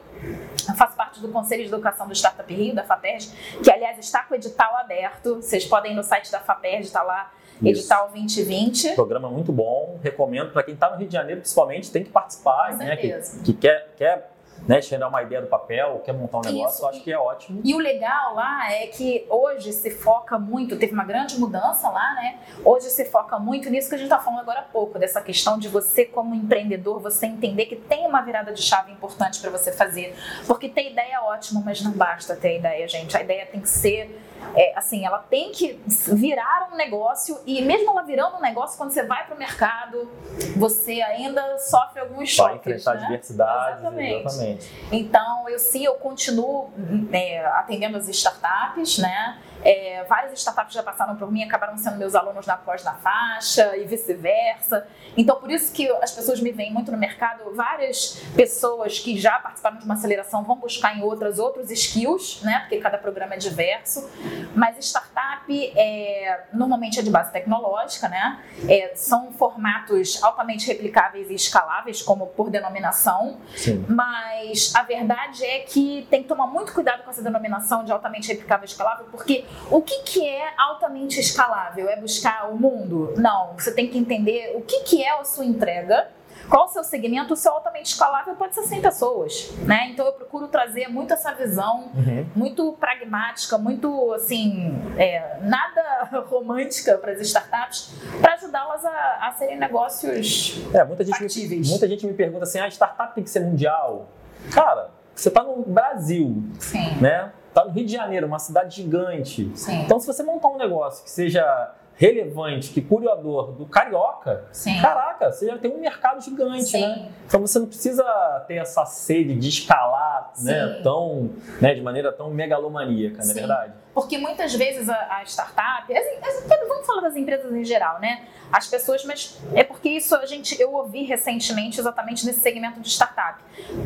Eu 0.68 0.74
faço 0.74 0.96
parte 0.96 1.20
do 1.20 1.28
Conselho 1.28 1.62
de 1.62 1.68
Educação 1.68 2.06
do 2.06 2.14
Startup 2.14 2.52
Rio, 2.52 2.74
da 2.74 2.84
FAPERJ, 2.84 3.30
que 3.62 3.70
aliás 3.70 3.98
está 3.98 4.22
com 4.22 4.34
o 4.34 4.36
edital 4.36 4.76
aberto. 4.76 5.36
Vocês 5.36 5.64
podem 5.64 5.92
ir 5.92 5.94
no 5.94 6.02
site 6.02 6.30
da 6.30 6.40
FAPERJ, 6.40 6.86
está 6.86 7.02
lá 7.02 7.32
Edital 7.62 8.10
2020. 8.10 8.94
Programa 8.94 9.30
muito 9.30 9.52
bom, 9.52 9.98
recomendo 10.02 10.52
para 10.52 10.62
quem 10.62 10.74
está 10.74 10.90
no 10.90 10.96
Rio 10.96 11.06
de 11.06 11.12
Janeiro, 11.12 11.40
principalmente, 11.40 11.90
tem 11.90 12.04
que 12.04 12.10
participar, 12.10 12.70
Com 12.70 12.76
né? 12.78 12.96
Que, 12.96 13.20
que, 13.44 13.52
quer, 13.54 13.88
quer 13.96 14.30
né, 14.66 14.80
tirar 14.80 15.08
uma 15.08 15.22
ideia 15.22 15.42
do 15.42 15.46
papel, 15.46 16.00
quer 16.04 16.12
montar 16.12 16.38
um 16.38 16.40
negócio, 16.40 16.74
Isso. 16.76 16.82
eu 16.82 16.88
acho 16.88 17.02
que 17.02 17.12
é 17.12 17.18
ótimo. 17.18 17.60
E 17.64 17.74
o 17.74 17.78
legal 17.78 18.34
lá 18.34 18.72
é 18.72 18.86
que 18.86 19.26
hoje 19.28 19.72
se 19.72 19.90
foca 19.90 20.38
muito, 20.38 20.76
teve 20.78 20.92
uma 20.92 21.04
grande 21.04 21.38
mudança 21.38 21.88
lá, 21.90 22.14
né? 22.14 22.38
Hoje 22.64 22.86
se 22.90 23.04
foca 23.06 23.38
muito 23.38 23.68
nisso 23.68 23.88
que 23.88 23.94
a 23.94 23.98
gente 23.98 24.06
está 24.06 24.18
falando 24.18 24.40
agora 24.40 24.60
há 24.60 24.64
pouco, 24.64 24.98
dessa 24.98 25.20
questão 25.20 25.58
de 25.58 25.68
você, 25.68 26.04
como 26.04 26.34
empreendedor, 26.34 27.00
você 27.00 27.26
entender 27.26 27.66
que 27.66 27.76
tem 27.76 28.06
uma 28.06 28.22
virada 28.22 28.52
de 28.52 28.62
chave 28.62 28.92
importante 28.92 29.40
para 29.40 29.50
você 29.50 29.70
fazer. 29.70 30.14
Porque 30.46 30.68
ter 30.68 30.92
ideia 30.92 31.14
é 31.14 31.20
ótimo, 31.20 31.62
mas 31.64 31.82
não 31.82 31.92
basta 31.92 32.34
ter 32.34 32.58
ideia, 32.58 32.88
gente. 32.88 33.16
A 33.16 33.22
ideia 33.22 33.46
tem 33.46 33.60
que 33.60 33.68
ser 33.68 34.18
é, 34.54 34.76
assim, 34.76 35.04
ela 35.04 35.18
tem 35.18 35.50
que 35.52 35.80
virar 36.12 36.68
um 36.72 36.76
negócio 36.76 37.38
e 37.46 37.62
mesmo 37.62 37.90
ela 37.90 38.02
virando 38.02 38.36
um 38.36 38.40
negócio, 38.40 38.76
quando 38.76 38.90
você 38.90 39.04
vai 39.04 39.24
para 39.26 39.34
o 39.34 39.38
mercado, 39.38 40.10
você 40.56 41.00
ainda 41.02 41.58
sofre 41.58 42.00
alguns 42.00 42.30
choques. 42.30 42.64
Vai 42.64 42.74
enfrentar 42.74 42.94
né? 42.94 43.00
diversidades, 43.00 43.80
exatamente. 43.80 44.26
exatamente. 44.26 44.72
Então, 44.92 45.48
eu 45.48 45.58
sim, 45.58 45.84
eu 45.84 45.94
continuo 45.94 46.70
é, 47.12 47.44
atendendo 47.46 47.96
as 47.96 48.08
startups, 48.08 48.98
né? 48.98 49.38
É, 49.64 50.04
várias 50.04 50.38
startups 50.38 50.74
já 50.74 50.82
passaram 50.82 51.16
por 51.16 51.32
mim, 51.32 51.42
acabaram 51.42 51.76
sendo 51.78 51.96
meus 51.96 52.14
alunos 52.14 52.46
na 52.46 52.54
pós 52.56 52.84
na 52.84 52.92
faixa 52.92 53.74
e 53.76 53.84
vice-versa. 53.84 54.86
Então, 55.16 55.36
por 55.36 55.50
isso 55.50 55.72
que 55.72 55.88
as 56.02 56.12
pessoas 56.12 56.40
me 56.40 56.52
veem 56.52 56.72
muito 56.72 56.92
no 56.92 56.98
mercado. 56.98 57.54
Várias 57.54 58.22
pessoas 58.36 58.98
que 58.98 59.18
já 59.18 59.38
participaram 59.38 59.78
de 59.78 59.84
uma 59.84 59.94
aceleração 59.94 60.44
vão 60.44 60.56
buscar 60.56 60.96
em 60.96 61.02
outras 61.02 61.38
outros 61.38 61.70
skills, 61.70 62.42
né? 62.42 62.60
Porque 62.60 62.78
cada 62.78 62.98
programa 62.98 63.34
é 63.34 63.38
diverso. 63.38 64.10
Mas 64.54 64.78
startup 64.84 65.72
é, 65.76 66.44
normalmente 66.52 66.98
é 66.98 67.02
de 67.02 67.10
base 67.10 67.32
tecnológica, 67.32 68.08
né? 68.08 68.40
É, 68.68 68.92
são 68.94 69.32
formatos 69.32 70.22
altamente 70.22 70.66
replicáveis 70.66 71.30
e 71.30 71.34
escaláveis, 71.34 72.02
como 72.02 72.26
por 72.28 72.50
denominação. 72.50 73.38
Sim. 73.56 73.84
Mas 73.88 74.74
a 74.74 74.82
verdade 74.82 75.44
é 75.44 75.60
que 75.60 76.06
tem 76.10 76.22
que 76.22 76.28
tomar 76.28 76.46
muito 76.46 76.72
cuidado 76.72 77.02
com 77.02 77.10
essa 77.10 77.22
denominação 77.22 77.84
de 77.84 77.92
altamente 77.92 78.28
replicável 78.28 78.64
e 78.64 78.68
escalável, 78.68 79.06
porque 79.10 79.44
o 79.70 79.80
que, 79.80 80.02
que 80.02 80.26
é 80.26 80.52
altamente 80.58 81.18
escalável? 81.20 81.88
É 81.88 81.96
buscar 81.96 82.50
o 82.50 82.56
mundo? 82.56 83.14
Não, 83.16 83.54
você 83.54 83.72
tem 83.72 83.88
que 83.88 83.98
entender 83.98 84.52
o 84.56 84.62
que, 84.62 84.80
que 84.80 85.02
é 85.02 85.18
a 85.18 85.24
sua 85.24 85.44
entrega 85.44 86.08
qual 86.48 86.66
o 86.66 86.68
seu 86.68 86.84
segmento, 86.84 87.34
o 87.34 87.36
seu 87.36 87.52
altamente 87.52 87.92
escalável 87.92 88.34
pode 88.34 88.54
ser 88.54 88.62
100 88.62 88.82
pessoas, 88.82 89.50
né? 89.62 89.90
Então 89.90 90.06
eu 90.06 90.12
procuro 90.12 90.48
trazer 90.48 90.88
muito 90.88 91.12
essa 91.12 91.32
visão, 91.32 91.90
uhum. 91.94 92.26
muito 92.34 92.72
pragmática, 92.74 93.56
muito 93.58 94.12
assim, 94.12 94.74
é, 94.96 95.38
nada 95.42 96.08
romântica 96.28 96.98
para 96.98 97.12
as 97.12 97.20
startups, 97.20 97.94
para 98.20 98.34
ajudá-las 98.34 98.84
a, 98.84 99.28
a, 99.28 99.32
serem 99.32 99.58
negócios 99.58 100.62
é, 100.72 100.84
muita 100.84 101.04
gente 101.04 101.18
factíveis. 101.18 101.66
Me, 101.66 101.70
muita 101.70 101.88
gente 101.88 102.06
me 102.06 102.14
pergunta 102.14 102.44
assim, 102.44 102.58
a 102.58 102.64
ah, 102.64 102.68
startup 102.68 103.14
tem 103.14 103.24
que 103.24 103.30
ser 103.30 103.40
mundial? 103.40 104.08
Cara, 104.52 104.90
você 105.14 105.28
está 105.28 105.42
no 105.42 105.62
Brasil, 105.62 106.42
Sim. 106.58 106.96
né? 107.00 107.32
Está 107.48 107.64
no 107.64 107.70
Rio 107.70 107.86
de 107.86 107.92
Janeiro, 107.92 108.26
uma 108.26 108.40
cidade 108.40 108.82
gigante. 108.82 109.50
Sim. 109.54 109.82
Então, 109.82 110.00
se 110.00 110.06
você 110.06 110.24
montar 110.24 110.48
um 110.48 110.58
negócio 110.58 111.04
que 111.04 111.10
seja 111.10 111.72
relevante, 111.96 112.70
que 112.70 112.80
curiador 112.80 113.52
do 113.52 113.66
carioca, 113.66 114.44
Sim. 114.52 114.80
caraca, 114.80 115.30
você 115.30 115.46
já 115.46 115.58
tem 115.58 115.70
um 115.70 115.80
mercado 115.80 116.20
gigante, 116.22 116.64
Sim. 116.64 116.80
né? 116.80 117.08
Então 117.26 117.40
você 117.40 117.58
não 117.58 117.66
precisa 117.66 118.04
ter 118.48 118.56
essa 118.56 118.84
sede 118.84 119.34
de 119.34 119.48
escalar, 119.48 120.32
né, 120.40 120.80
tão, 120.82 121.30
né, 121.60 121.74
de 121.74 121.80
maneira 121.80 122.12
tão 122.12 122.30
megalomaníaca, 122.30 123.22
não 123.24 123.30
é 123.30 123.34
verdade? 123.34 123.72
Porque 123.94 124.18
muitas 124.18 124.52
vezes 124.54 124.88
a, 124.88 125.18
a 125.18 125.22
startup, 125.22 125.96
as, 125.96 126.06
as, 126.26 126.48
vamos 126.68 126.84
falar 126.84 127.02
das 127.02 127.16
empresas 127.16 127.52
em 127.52 127.64
geral, 127.64 128.00
né? 128.00 128.26
As 128.52 128.66
pessoas, 128.66 129.04
mas 129.04 129.38
é 129.54 129.64
porque 129.64 129.88
isso 129.88 130.14
a 130.14 130.26
gente 130.26 130.60
eu 130.60 130.72
ouvi 130.72 131.04
recentemente 131.04 131.80
exatamente 131.80 132.26
nesse 132.26 132.40
segmento 132.40 132.80
de 132.80 132.88
startup, 132.88 133.42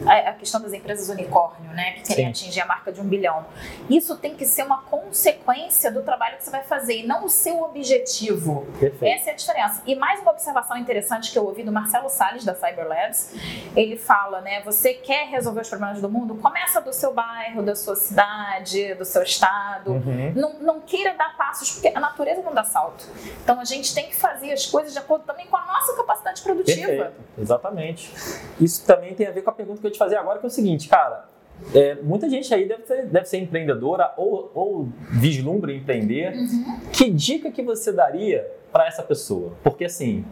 a, 0.07 0.31
a 0.31 0.33
questão 0.33 0.61
das 0.61 0.73
empresas 0.73 1.09
unicórnio, 1.09 1.71
né, 1.73 1.93
que 1.93 2.03
querem 2.03 2.25
Sim. 2.27 2.31
atingir 2.31 2.61
a 2.61 2.67
marca 2.67 2.93
de 2.93 3.01
um 3.01 3.05
bilhão. 3.05 3.47
Isso 3.89 4.17
tem 4.17 4.35
que 4.35 4.45
ser 4.45 4.65
uma 4.65 4.83
consequência 4.83 5.91
do 5.93 6.03
trabalho 6.03 6.37
que 6.39 6.45
você 6.45 6.51
vai 6.51 6.65
fazer 6.65 6.99
e 6.99 7.07
não 7.07 7.25
o 7.25 7.29
seu 7.29 7.63
objetivo. 7.63 8.67
Perfeito. 8.79 9.05
Essa 9.05 9.31
é 9.31 9.33
a 9.33 9.37
diferença. 9.37 9.83
E 9.87 9.95
mais 9.95 10.21
uma 10.21 10.33
observação 10.33 10.77
interessante 10.77 11.31
que 11.31 11.39
eu 11.39 11.47
ouvi 11.47 11.63
do 11.63 11.73
Marcelo 11.73 12.09
Salles 12.09 12.45
da 12.45 12.55
Cyberlabs, 12.55 13.35
ele 13.77 13.97
fala, 13.97 14.41
né, 14.41 14.61
você 14.63 14.93
quer 14.95 15.29
resolver 15.29 15.61
os 15.61 15.69
problemas 15.69 16.01
do 16.01 16.11
mundo, 16.11 16.35
começa 16.35 16.81
do 16.81 16.93
seu 16.93 17.15
bairro, 17.15 17.63
da 17.63 17.77
sua 17.77 17.97
cidade, 17.97 18.95
do 18.95 19.05
seu 19.05 19.23
estado 19.23 19.98
Uhum. 20.07 20.33
Não, 20.35 20.61
não 20.61 20.81
queira 20.81 21.15
dar 21.15 21.37
passos, 21.37 21.73
porque 21.73 21.89
a 21.89 22.01
natureza 22.01 22.43
não 22.43 22.55
dá 22.55 22.65
salto. 22.65 23.05
Então 23.43 23.61
a 23.61 23.65
gente 23.65 23.95
tem 23.95 24.09
que 24.09 24.17
fazer 24.17 24.53
as 24.53 24.67
coisas 24.67 24.93
de 24.93 24.99
acordo 24.99 25.25
também 25.25 25.47
com 25.47 25.57
a 25.57 25.67
nossa 25.67 25.97
capacidade 25.97 26.43
produtiva. 26.43 26.87
Perfeito. 26.87 27.13
Exatamente. 27.39 28.13
Isso 28.61 28.85
também 28.87 29.15
tem 29.15 29.27
a 29.27 29.31
ver 29.31 29.43
com 29.43 29.51
a 29.51 29.53
pergunta 29.53 29.81
que 29.81 29.87
eu 29.87 29.91
te 29.91 29.99
fazer 29.99 30.17
agora, 30.17 30.39
que 30.39 30.47
é 30.47 30.49
o 30.49 30.51
seguinte, 30.51 30.89
cara. 30.89 31.29
é, 31.75 31.97
muita 31.97 32.29
gente 32.29 32.53
aí 32.55 32.67
deve 32.69 32.87
ser, 32.87 33.07
deve 33.07 33.27
ser 33.27 33.39
empreendedora 33.39 34.13
ou, 34.17 34.51
ou 34.55 34.89
vislumbra 35.11 35.73
empreender. 35.73 36.33
Uhum. 36.35 36.81
Que 36.93 37.11
dica 37.11 37.51
que 37.51 37.63
você 37.63 37.93
daria 37.93 38.47
para 38.73 38.87
essa 38.87 39.03
pessoa? 39.03 39.53
Porque 39.63 39.85
assim, 39.85 40.25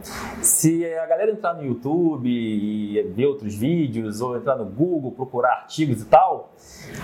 se 0.43 0.85
a 0.95 1.07
galera 1.07 1.31
entrar 1.33 1.55
no 1.55 1.65
YouTube 1.65 2.29
e 2.29 3.03
ver 3.15 3.27
outros 3.27 3.55
vídeos, 3.55 4.21
ou 4.21 4.37
entrar 4.37 4.57
no 4.57 4.65
Google, 4.65 5.13
procurar 5.13 5.53
artigos 5.53 6.03
e 6.03 6.05
tal, 6.07 6.53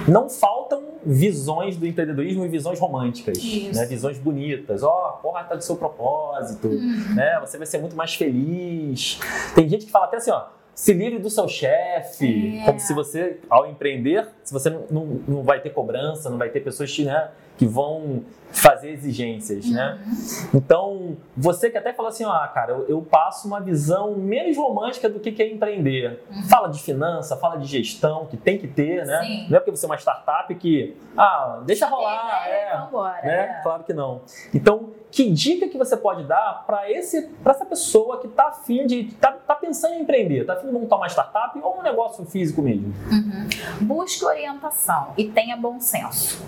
não 0.06 0.28
faltam 0.28 0.82
visões 1.04 1.76
do 1.76 1.86
empreendedorismo 1.86 2.44
e 2.44 2.48
visões 2.48 2.78
românticas, 2.78 3.38
Isso. 3.38 3.78
né? 3.78 3.86
visões 3.86 4.18
bonitas. 4.18 4.82
Ó, 4.82 5.16
oh, 5.18 5.22
corra 5.22 5.42
do 5.54 5.62
seu 5.62 5.76
propósito, 5.76 6.68
Uhum. 6.68 7.14
né? 7.14 7.38
Você 7.40 7.58
vai 7.58 7.66
ser 7.66 7.78
muito 7.78 7.96
mais 7.96 8.14
feliz. 8.14 9.18
Tem 9.54 9.68
gente 9.68 9.86
que 9.86 9.92
fala 9.92 10.06
até 10.06 10.16
assim, 10.18 10.30
ó. 10.30 10.44
Se 10.74 10.94
livre 10.94 11.18
do 11.18 11.28
seu 11.28 11.46
chefe, 11.48 12.58
É. 12.60 12.64
como 12.64 12.80
se 12.80 12.94
você, 12.94 13.38
ao 13.50 13.68
empreender, 13.68 14.26
se 14.42 14.52
você 14.54 14.70
não, 14.70 14.84
não, 14.90 15.06
não 15.28 15.42
vai 15.42 15.60
ter 15.60 15.68
cobrança, 15.70 16.30
não 16.30 16.38
vai 16.38 16.48
ter 16.48 16.60
pessoas 16.60 16.90
que, 16.90 17.04
né, 17.04 17.28
que 17.56 17.66
vão 17.66 18.22
fazer 18.50 18.90
exigências, 18.90 19.64
né? 19.70 19.98
Uhum. 20.06 20.50
Então, 20.54 21.16
você 21.34 21.70
que 21.70 21.78
até 21.78 21.90
fala 21.92 22.10
assim, 22.10 22.22
ah, 22.24 22.50
cara, 22.52 22.72
eu, 22.72 22.86
eu 22.86 23.00
passo 23.02 23.48
uma 23.48 23.60
visão 23.60 24.14
menos 24.14 24.56
romântica 24.58 25.08
do 25.08 25.18
que 25.18 25.32
que 25.32 25.42
é 25.42 25.50
empreender. 25.50 26.22
Fala 26.50 26.68
de 26.68 26.82
finança, 26.82 27.34
fala 27.36 27.56
de 27.56 27.66
gestão, 27.66 28.26
que 28.26 28.36
tem 28.36 28.58
que 28.58 28.68
ter, 28.68 29.06
né? 29.06 29.18
Uhum. 29.20 29.24
Sim. 29.24 29.46
Não 29.48 29.56
é 29.56 29.60
porque 29.60 29.70
você 29.70 29.86
é 29.86 29.88
uma 29.88 29.96
startup 29.96 30.54
que, 30.54 30.94
ah, 31.16 31.62
deixa 31.64 31.86
rolar, 31.86 32.46
É, 32.46 32.72
é, 32.72 32.76
vambora. 32.76 33.22
né? 33.22 33.38
é. 33.58 33.62
Claro 33.62 33.84
que 33.84 33.94
não. 33.94 34.20
Então, 34.52 34.90
que 35.10 35.30
dica 35.30 35.66
que 35.68 35.78
você 35.78 35.96
pode 35.96 36.24
dar 36.24 36.64
para 36.66 36.90
esse, 36.90 37.22
para 37.42 37.52
essa 37.52 37.64
pessoa 37.64 38.18
que 38.20 38.26
está 38.26 38.48
afim 38.48 38.86
de, 38.86 39.04
tá, 39.14 39.32
tá 39.32 39.54
pensando 39.54 39.94
em 39.94 40.02
empreender, 40.02 40.44
tá 40.44 40.54
afim 40.54 40.66
de 40.66 40.72
montar 40.74 40.96
uma 40.96 41.06
startup 41.08 41.58
ou 41.62 41.78
um 41.78 41.82
negócio 41.82 42.24
físico 42.26 42.60
mesmo? 42.60 42.92
Uhum. 43.10 43.86
Busque 43.86 44.24
orientação 44.26 45.14
e 45.16 45.28
tenha 45.28 45.56
bom 45.56 45.80
senso. 45.80 46.42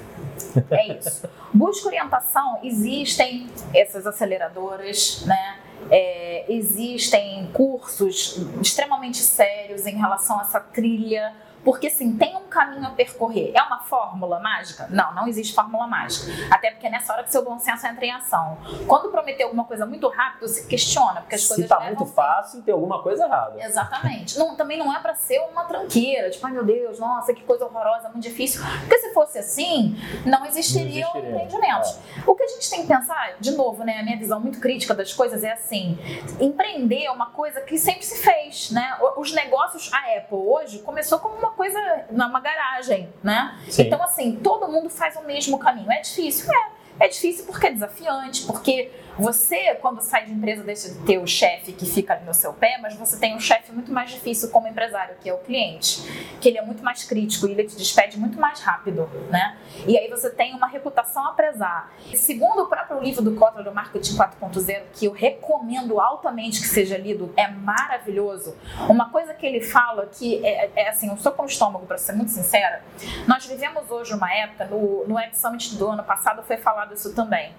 É 0.70 0.98
isso. 0.98 1.28
Busque 1.52 1.86
orientação. 1.86 2.58
Existem 2.62 3.46
essas 3.74 4.06
aceleradoras, 4.06 5.24
né? 5.26 5.58
É, 5.90 6.44
existem 6.48 7.50
cursos 7.52 8.40
extremamente 8.60 9.18
sérios 9.18 9.86
em 9.86 9.96
relação 9.96 10.38
a 10.38 10.42
essa 10.42 10.60
trilha. 10.60 11.32
Porque, 11.64 11.86
assim, 11.86 12.16
tem 12.16 12.36
um 12.36 12.48
caminho 12.48 12.86
a 12.86 12.90
percorrer. 12.90 13.52
É 13.54 13.62
uma 13.62 13.80
fórmula 13.80 14.38
mágica? 14.40 14.86
Não, 14.90 15.14
não 15.14 15.26
existe 15.26 15.54
fórmula 15.54 15.86
mágica. 15.86 16.30
Até 16.50 16.70
porque 16.70 16.86
é 16.86 16.90
nessa 16.90 17.12
hora 17.12 17.24
que 17.24 17.32
seu 17.32 17.44
bom 17.44 17.58
senso 17.58 17.86
entra 17.86 18.04
em 18.04 18.12
ação. 18.12 18.58
Quando 18.86 19.10
prometer 19.10 19.44
alguma 19.44 19.64
coisa 19.64 19.86
muito 19.86 20.08
rápido, 20.08 20.46
se 20.48 20.66
questiona, 20.66 21.20
porque 21.22 21.34
as 21.34 21.42
Se 21.42 21.48
coisas 21.48 21.68
tá 21.68 21.78
levam 21.78 21.96
muito 21.96 22.12
fácil, 22.12 22.62
tem 22.62 22.74
alguma 22.74 23.02
coisa 23.02 23.24
errada. 23.24 23.62
Exatamente. 23.62 24.38
Não, 24.38 24.54
também 24.56 24.78
não 24.78 24.94
é 24.94 25.00
pra 25.00 25.14
ser 25.14 25.40
uma 25.50 25.64
tranqueira, 25.64 26.30
tipo, 26.30 26.46
ai 26.46 26.52
meu 26.52 26.64
Deus, 26.64 26.98
nossa, 26.98 27.32
que 27.32 27.42
coisa 27.42 27.64
horrorosa, 27.64 28.08
muito 28.08 28.22
difícil. 28.22 28.62
Porque 28.80 28.98
se 28.98 29.14
fosse 29.14 29.38
assim, 29.38 29.96
não 30.24 30.44
existiriam 30.44 31.10
existiria. 31.14 31.44
empreendimentos. 31.44 31.98
O 32.26 32.34
que 32.34 32.42
a 32.42 32.48
gente 32.48 32.70
tem 32.70 32.82
que 32.82 32.88
pensar, 32.88 33.34
de 33.40 33.52
novo, 33.52 33.84
né, 33.84 34.00
a 34.00 34.02
minha 34.02 34.18
visão 34.18 34.40
muito 34.40 34.60
crítica 34.60 34.94
das 34.94 35.12
coisas 35.12 35.42
é 35.42 35.52
assim, 35.52 35.98
empreender 36.40 37.04
é 37.04 37.10
uma 37.10 37.30
coisa 37.30 37.60
que 37.60 37.78
sempre 37.78 38.04
se 38.04 38.22
fez, 38.22 38.70
né? 38.70 38.98
Os 39.16 39.32
negócios, 39.32 39.90
a 39.92 40.18
Apple 40.18 40.36
hoje 40.38 40.78
começou 40.80 41.18
como 41.18 41.34
uma 41.36 41.50
coisa, 41.56 41.78
numa 42.10 42.40
garagem, 42.40 43.12
né? 43.22 43.58
Sim. 43.68 43.82
Então, 43.82 44.02
assim, 44.02 44.36
todo 44.36 44.68
mundo 44.68 44.90
faz 44.90 45.16
o 45.16 45.22
mesmo 45.22 45.58
caminho. 45.58 45.90
É 45.90 46.00
difícil? 46.00 46.52
É. 46.52 46.74
É 47.00 47.08
difícil 47.08 47.44
porque 47.46 47.66
é 47.66 47.72
desafiante, 47.72 48.44
porque 48.44 48.90
você, 49.18 49.74
quando 49.76 50.00
sai 50.00 50.26
de 50.26 50.32
empresa, 50.32 50.62
deixa 50.62 50.88
de 50.88 50.98
ter 51.00 51.18
o 51.18 51.26
chefe 51.26 51.72
que 51.72 51.86
fica 51.86 52.14
ali 52.14 52.24
no 52.24 52.34
seu 52.34 52.52
pé, 52.52 52.78
mas 52.82 52.94
você 52.94 53.16
tem 53.18 53.34
um 53.34 53.40
chefe 53.40 53.72
muito 53.72 53.92
mais 53.92 54.10
difícil 54.10 54.50
como 54.50 54.66
empresário, 54.66 55.14
que 55.20 55.28
é 55.28 55.34
o 55.34 55.38
cliente, 55.38 56.02
que 56.40 56.48
ele 56.48 56.58
é 56.58 56.62
muito 56.62 56.82
mais 56.82 57.04
crítico 57.04 57.46
e 57.46 57.52
ele 57.52 57.64
te 57.64 57.76
despede 57.76 58.18
muito 58.18 58.38
mais 58.40 58.60
rápido, 58.60 59.08
né? 59.30 59.56
E 59.86 59.96
aí 59.96 60.08
você 60.08 60.30
tem 60.30 60.54
uma 60.54 60.66
reputação 60.66 61.26
a 61.26 61.32
prezar. 61.32 61.92
Segundo 62.14 62.62
o 62.62 62.66
próprio 62.66 63.00
livro 63.00 63.22
do 63.22 63.34
Kotler, 63.34 63.64
do 63.64 63.72
Marketing 63.72 64.16
4.0, 64.16 64.82
que 64.92 65.06
eu 65.06 65.12
recomendo 65.12 66.00
altamente 66.00 66.60
que 66.60 66.66
seja 66.66 66.98
lido, 66.98 67.32
é 67.36 67.48
maravilhoso. 67.48 68.56
Uma 68.88 69.10
coisa 69.10 69.32
que 69.32 69.46
ele 69.46 69.60
fala 69.60 70.06
que 70.06 70.44
é, 70.44 70.70
é 70.74 70.88
assim, 70.88 71.10
um 71.10 71.16
soco 71.16 71.42
no 71.42 71.48
estômago, 71.48 71.86
para 71.86 71.98
ser 71.98 72.12
muito 72.12 72.32
sincera, 72.32 72.82
nós 73.28 73.46
vivemos 73.46 73.90
hoje 73.90 74.12
uma 74.12 74.32
época, 74.32 74.64
no, 74.64 75.06
no 75.06 75.14
Web 75.14 75.36
Summit 75.36 75.76
do 75.76 75.88
ano 75.88 76.02
passado 76.02 76.42
foi 76.42 76.56
falado 76.56 76.94
isso 76.94 77.14
também, 77.14 77.52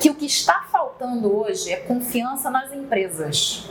que 0.00 0.08
o 0.08 0.14
que 0.14 0.26
está 0.26 0.66
faltando 0.70 0.99
hoje 1.04 1.72
é 1.72 1.76
confiança 1.76 2.50
nas 2.50 2.72
empresas. 2.72 3.70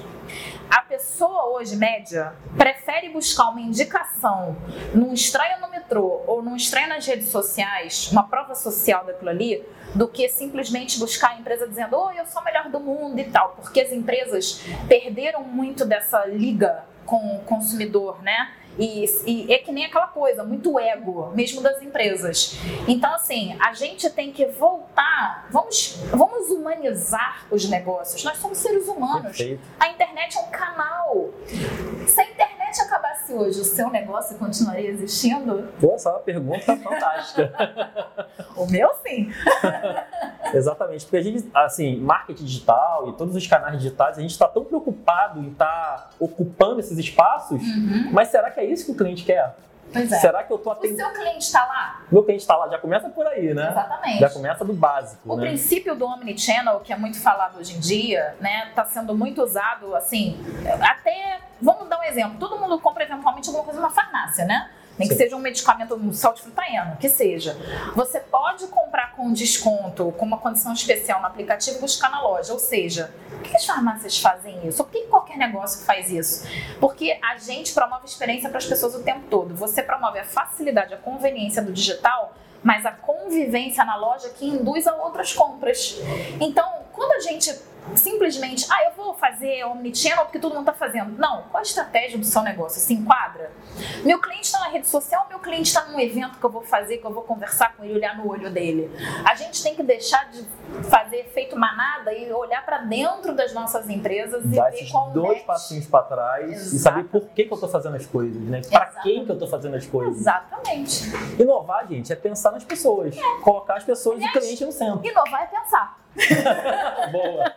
A 0.70 0.82
pessoa 0.82 1.50
hoje, 1.50 1.76
média, 1.76 2.34
prefere 2.58 3.10
buscar 3.10 3.50
uma 3.50 3.62
indicação 3.62 4.56
num 4.94 5.14
estranho 5.14 5.60
no 5.62 5.70
metrô 5.70 6.24
ou 6.28 6.42
num 6.42 6.56
estranho 6.56 6.90
nas 6.90 7.06
redes 7.06 7.30
sociais, 7.30 8.12
uma 8.12 8.24
prova 8.24 8.54
social 8.56 9.06
daquilo 9.06 9.30
ali, 9.30 9.64
do 9.96 10.08
que 10.08 10.28
simplesmente 10.30 11.00
buscar 11.00 11.32
a 11.32 11.40
empresa 11.40 11.68
dizendo, 11.68 11.98
oi, 11.98 12.20
eu 12.20 12.26
sou 12.26 12.42
a 12.42 12.46
melhor 12.46 12.70
do 12.70 12.80
mundo 12.80 13.20
e 13.20 13.24
tal. 13.26 13.54
Porque 13.56 13.82
as 13.82 13.92
empresas 13.92 14.64
perderam 14.88 15.44
muito 15.44 15.86
dessa 15.86 16.26
liga 16.26 16.84
com 17.06 17.36
o 17.36 17.40
consumidor, 17.40 18.22
né? 18.22 18.54
E, 18.80 19.06
e, 19.26 19.54
é 19.54 19.58
que 19.58 19.72
nem 19.72 19.86
aquela 19.86 20.08
coisa, 20.08 20.44
muito 20.44 20.80
ego, 20.80 21.32
mesmo 21.36 21.62
das 21.62 21.82
empresas. 21.82 22.56
Então, 22.88 23.14
assim, 23.14 23.56
a 23.60 23.74
gente 23.74 24.10
tem 24.10 24.32
que 24.32 24.46
voltar, 24.46 25.48
vamos, 25.52 26.00
vamos 26.12 26.50
humanizar 26.50 27.46
os 27.52 27.68
negócios. 27.70 28.24
Nós 28.24 28.38
somos 28.38 28.58
seres 28.58 28.88
humanos. 28.88 29.38
Perfeito. 29.38 29.62
A 29.80 29.90
internet 29.90 30.38
é 30.38 30.40
um 30.40 30.50
canal. 30.50 31.30
Se 32.08 32.22
a 32.22 32.24
internet 32.24 32.69
acabasse 32.82 33.34
hoje, 33.34 33.62
o 33.62 33.64
seu 33.64 33.90
negócio 33.90 34.38
continuaria 34.38 34.90
existindo? 34.90 35.70
Pô, 35.80 35.94
essa 35.94 36.10
é 36.10 36.12
uma 36.14 36.20
pergunta 36.20 36.78
fantástica. 36.78 37.54
O 38.56 38.66
meu, 38.66 38.90
sim. 39.06 39.32
Exatamente, 40.54 41.06
porque 41.06 41.18
a 41.18 41.22
gente, 41.22 41.50
assim, 41.54 41.98
marketing 41.98 42.44
digital 42.44 43.10
e 43.10 43.14
todos 43.14 43.36
os 43.36 43.48
canais 43.48 43.78
digitais, 43.78 44.18
a 44.18 44.22
gente 44.22 44.32
está 44.32 44.48
tão 44.48 44.66
preocupado 44.66 45.40
em 45.40 45.50
estar 45.50 46.10
ocupando 46.20 46.80
esses 46.80 46.98
espaços, 46.98 47.62
mas 48.12 48.28
será 48.30 48.52
que 48.52 48.60
é 48.60 48.66
isso 48.66 48.86
que 48.86 48.92
o 48.92 48.96
cliente 48.96 49.24
quer? 49.24 49.56
Pois 49.92 50.12
é. 50.12 50.20
Será 50.20 50.44
que 50.44 50.52
eu 50.54 50.58
estou 50.58 50.72
O 50.74 50.76
atendendo? 50.76 50.98
seu 51.02 51.12
cliente 51.14 51.46
está 51.46 51.66
lá? 51.66 52.02
Meu 52.12 52.24
cliente 52.24 52.42
está 52.42 52.56
lá, 52.56 52.68
já 52.70 52.78
começa 52.78 53.10
por 53.10 53.26
aí, 53.28 53.54
né? 53.54 53.70
Exatamente. 53.72 54.20
Já 54.20 54.30
começa 54.30 54.66
do 54.66 54.74
básico, 54.74 55.34
O 55.34 55.36
né? 55.36 55.48
princípio 55.48 55.96
do 55.96 56.06
Omnichannel, 56.06 56.80
que 56.82 56.94
é 56.94 56.96
muito 56.96 57.20
falado 57.22 57.58
hoje 57.60 57.76
em 57.76 57.80
dia, 57.80 58.36
né, 58.40 58.68
está 58.70 58.86
sendo 58.86 59.16
muito 59.16 59.42
usado, 59.44 59.96
assim, 59.96 60.38
até, 60.82 61.40
vamos 61.62 61.88
dar 61.90 62.00
um 62.00 62.04
exemplo, 62.04 62.38
todo 62.40 62.58
mundo 62.60 62.80
compra 62.80 63.04
eventualmente 63.04 63.48
alguma 63.50 63.66
coisa 63.66 63.80
numa 63.80 63.92
farmácia, 63.92 64.46
né? 64.46 64.70
Nem 65.00 65.08
que 65.08 65.16
Sim. 65.16 65.24
seja 65.24 65.36
um 65.38 65.40
medicamento, 65.40 65.96
um 65.96 66.12
saltifrutaiano, 66.12 66.98
que 66.98 67.08
seja. 67.08 67.58
Você 67.96 68.20
pode 68.20 68.68
comprar 68.68 69.16
com 69.16 69.32
desconto, 69.32 70.12
com 70.18 70.26
uma 70.26 70.38
condição 70.38 70.74
especial 70.74 71.22
no 71.22 71.28
aplicativo 71.28 71.78
e 71.78 71.80
buscar 71.80 72.12
na 72.12 72.22
loja. 72.22 72.52
Ou 72.52 72.60
seja, 72.60 73.10
por 73.30 73.42
que 73.42 73.56
as 73.56 73.66
farmácias 73.66 74.20
fazem 74.20 74.68
isso? 74.68 74.84
Por 74.84 74.92
que 74.92 75.04
qualquer 75.04 75.38
negócio 75.38 75.86
faz 75.86 76.12
isso? 76.12 76.46
Porque 76.82 77.18
a 77.24 77.38
gente 77.38 77.74
promove 77.74 78.06
experiência 78.06 78.50
para 78.50 78.58
as 78.58 78.66
pessoas 78.66 78.94
o 78.94 79.02
tempo 79.02 79.22
todo. 79.30 79.56
Você 79.56 79.82
promove 79.82 80.20
a 80.20 80.26
facilidade, 80.26 80.94
a 80.94 80.98
conveniência 80.98 81.62
do 81.62 81.72
digital, 81.72 82.36
mas 82.62 82.86
a 82.86 82.92
convivência 82.92 83.86
na 83.86 83.96
loja 83.96 84.30
que 84.30 84.46
induz 84.46 84.86
a 84.86 84.94
outras 84.96 85.32
compras. 85.32 85.98
Então, 86.42 86.70
quando 86.92 87.14
a 87.14 87.20
gente 87.22 87.58
simplesmente, 87.96 88.66
ah, 88.70 88.86
eu 88.86 88.92
vou 88.96 89.14
fazer 89.14 89.64
omnichannel 89.66 90.26
porque 90.26 90.40
todo 90.40 90.54
mundo 90.54 90.70
está 90.70 90.74
fazendo. 90.74 91.18
Não, 91.18 91.44
qual 91.44 91.60
a 91.60 91.62
estratégia 91.62 92.18
do 92.18 92.26
seu 92.26 92.42
negócio? 92.42 92.80
Se 92.80 92.94
enquadra? 92.94 93.52
Meu 94.04 94.20
cliente 94.20 94.46
está 94.46 94.60
na 94.60 94.70
rede 94.70 94.88
social, 94.88 95.26
meu 95.30 95.40
cliente 95.40 95.70
está 95.70 95.86
num 95.86 96.00
evento 96.00 96.40
que 96.40 96.46
eu 96.46 96.50
vou 96.50 96.62
fazer, 96.62 96.98
que 96.98 97.06
eu 97.06 97.14
vou 97.14 97.24
conversar 97.24 97.76
com 97.76 97.84
ele, 97.84 97.96
olhar 97.96 98.18
no 98.18 98.28
olho 98.28 98.50
dele. 98.50 98.92
A 99.26 99.36
gente 99.36 99.62
tem 99.62 99.76
que 99.76 99.84
deixar 99.84 100.30
de 100.30 100.46
fazer 100.90 101.18
efeito 101.18 101.58
manada 101.58 102.14
e 102.14 102.32
olhar 102.32 102.66
para 102.66 102.80
dentro 102.80 103.36
das 103.36 103.54
nossas 103.54 103.90
empresas 103.90 104.44
e 104.44 104.48
ver 104.48 104.62
esses 104.74 104.92
qual 104.92 105.12
dois 105.12 105.42
passinhos 105.42 105.88
para 105.88 106.04
trás 106.04 106.50
e 106.50 106.54
Exatamente. 106.54 106.82
saber 106.82 107.04
por 107.06 107.30
que, 107.30 107.46
que 107.46 107.52
eu 107.52 107.56
estou 107.56 107.70
fazendo 107.70 107.96
as 107.96 108.06
coisas, 108.06 108.42
né? 108.44 108.62
Para 108.70 108.86
quem 109.02 109.26
que 109.26 109.32
eu 109.32 109.34
estou 109.34 109.48
fazendo 109.48 109.76
as 109.76 109.86
coisas. 109.86 110.18
Exatamente. 110.18 111.10
Inovar, 111.40 111.88
gente, 111.88 112.12
é 112.12 112.16
pensar 112.16 112.52
nas 112.52 112.64
pessoas. 112.64 113.16
Colocar 113.44 113.76
as 113.76 113.84
pessoas 113.84 114.22
e 114.22 114.26
o 114.26 114.32
cliente 114.32 114.66
no 114.66 114.72
centro. 114.72 115.06
Inovar 115.06 115.44
é 115.44 115.48
pensar. 115.48 115.99
Boa. 117.12 117.54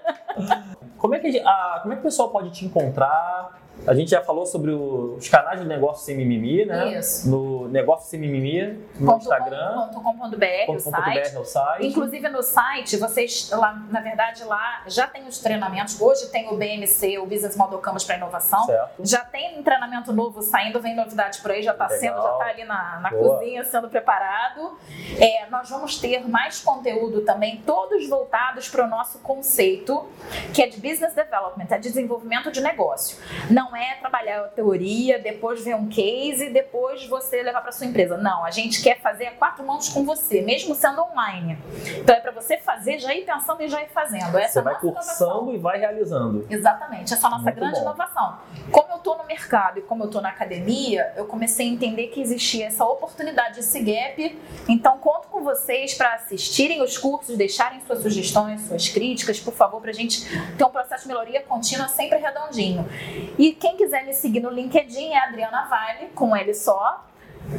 Como 0.98 1.14
é, 1.14 1.18
que, 1.18 1.26
a 1.26 1.30
gente- 1.32 1.46
a- 1.46 1.78
como 1.82 1.92
é 1.92 1.96
que 1.96 2.00
o 2.00 2.04
pessoal 2.04 2.28
pode 2.30 2.50
te 2.50 2.64
encontrar? 2.64 3.58
A 3.86 3.94
gente 3.94 4.10
já 4.12 4.22
falou 4.22 4.46
sobre 4.46 4.70
o- 4.70 5.16
os 5.18 5.28
canais 5.28 5.60
de 5.60 5.66
negócio 5.66 6.04
sem 6.04 6.16
mimimi, 6.16 6.64
né? 6.64 6.98
Isso. 6.98 7.28
No 7.28 7.66
negócio 7.68 8.08
sem 8.08 8.20
mimimi, 8.20 8.78
no 8.94 9.06
Ponto 9.12 9.22
Instagram. 9.22 9.88
.com.br, 9.92 10.70
o 10.70 10.78
site. 10.78 11.36
o 11.36 11.44
site. 11.44 11.86
Inclusive 11.88 12.28
no 12.28 12.42
site, 12.44 12.96
vocês 12.96 13.50
lá, 13.50 13.74
na 13.90 14.00
verdade, 14.00 14.44
lá 14.44 14.82
já 14.86 15.08
tem 15.08 15.26
os 15.26 15.38
treinamentos. 15.40 16.00
Hoje 16.00 16.28
tem 16.28 16.48
o 16.52 16.56
BMC, 16.56 17.18
o 17.18 17.26
Business 17.26 17.56
Model 17.56 17.78
Canvas 17.80 18.04
para 18.04 18.16
Inovação. 18.16 18.64
Certo. 18.66 19.04
Já 19.04 19.24
tem 19.24 19.58
um 19.58 19.62
treinamento 19.64 20.12
novo 20.12 20.42
saindo, 20.42 20.80
vem 20.80 20.94
novidade 20.94 21.40
por 21.40 21.50
aí, 21.50 21.62
já 21.62 21.72
está 21.72 21.88
sendo, 21.88 22.22
já 22.22 22.32
tá 22.34 22.44
ali 22.46 22.64
na, 22.64 23.00
na 23.00 23.10
Boa. 23.10 23.38
cozinha 23.38 23.64
sendo 23.64 23.88
preparado. 23.88 24.78
É, 25.18 25.46
nós 25.50 25.68
vamos 25.68 25.98
ter 25.98 26.26
mais 26.28 26.60
conteúdo 26.60 27.22
também, 27.22 27.60
todos 27.66 28.08
voltados 28.08 28.68
para 28.68 28.84
o 28.84 28.88
nosso 28.88 29.18
conceito, 29.18 30.06
que 30.54 30.62
é 30.62 30.68
de 30.68 30.76
business 30.80 31.14
development, 31.14 31.66
é 31.70 31.78
desenvolvimento 31.78 32.52
de 32.52 32.60
negócio. 32.60 33.16
Não 33.50 33.71
não 33.72 33.78
é 33.78 33.94
trabalhar 33.94 34.40
a 34.44 34.48
teoria, 34.48 35.18
depois 35.18 35.64
ver 35.64 35.74
um 35.74 35.88
case, 35.88 36.50
depois 36.50 37.06
você 37.06 37.42
levar 37.42 37.62
para 37.62 37.72
sua 37.72 37.86
empresa. 37.86 38.18
Não, 38.18 38.44
a 38.44 38.50
gente 38.50 38.82
quer 38.82 39.00
fazer 39.00 39.26
a 39.26 39.32
quatro 39.32 39.64
mãos 39.66 39.88
com 39.88 40.04
você, 40.04 40.42
mesmo 40.42 40.74
sendo 40.74 41.00
online. 41.02 41.58
Então 41.98 42.14
é 42.14 42.20
para 42.20 42.32
você 42.32 42.58
fazer, 42.58 42.98
já 42.98 43.14
ir 43.14 43.24
pensando 43.24 43.62
e 43.62 43.68
já 43.68 43.82
ir 43.82 43.88
fazendo. 43.88 44.36
Essa 44.36 44.52
Você 44.52 44.58
é 44.58 44.62
vai 44.62 44.74
cursando 44.78 44.90
inovação. 45.32 45.54
e 45.54 45.58
vai 45.58 45.78
realizando. 45.78 46.46
Exatamente, 46.50 47.14
essa 47.14 47.26
é 47.26 47.28
a 47.28 47.30
nossa 47.30 47.44
Muito 47.44 47.56
grande 47.56 47.74
bom. 47.76 47.80
inovação. 47.82 48.38
Como 48.70 48.90
eu 48.92 48.96
estou 48.98 49.16
no 49.16 49.24
mercado 49.24 49.78
e 49.78 49.82
como 49.82 50.02
eu 50.02 50.06
estou 50.06 50.20
na 50.20 50.28
academia, 50.28 51.10
eu 51.16 51.24
comecei 51.24 51.66
a 51.66 51.70
entender 51.70 52.08
que 52.08 52.20
existia 52.20 52.66
essa 52.66 52.84
oportunidade, 52.84 53.60
esse 53.60 53.80
gap. 53.80 54.38
Então, 54.68 54.98
conto 54.98 55.28
com 55.28 55.42
vocês 55.42 55.94
para 55.94 56.12
assistirem 56.14 56.82
os 56.82 56.98
cursos, 56.98 57.38
deixarem 57.38 57.80
suas 57.86 58.02
sugestões, 58.02 58.60
suas 58.66 58.88
críticas, 58.90 59.40
por 59.40 59.54
favor, 59.54 59.80
para 59.80 59.90
a 59.90 59.94
gente 59.94 60.22
ter 60.58 60.64
um 60.64 60.70
processo 60.70 61.02
de 61.04 61.08
melhoria 61.08 61.40
contínua 61.42 61.88
sempre 61.88 62.18
redondinho. 62.18 62.86
E 63.38 63.51
quem 63.54 63.76
quiser 63.76 64.04
me 64.04 64.12
seguir 64.12 64.40
no 64.40 64.50
LinkedIn 64.50 65.12
é 65.12 65.18
Adriana 65.28 65.66
Vale, 65.68 66.08
com 66.14 66.34
L 66.34 66.54
só. 66.54 67.04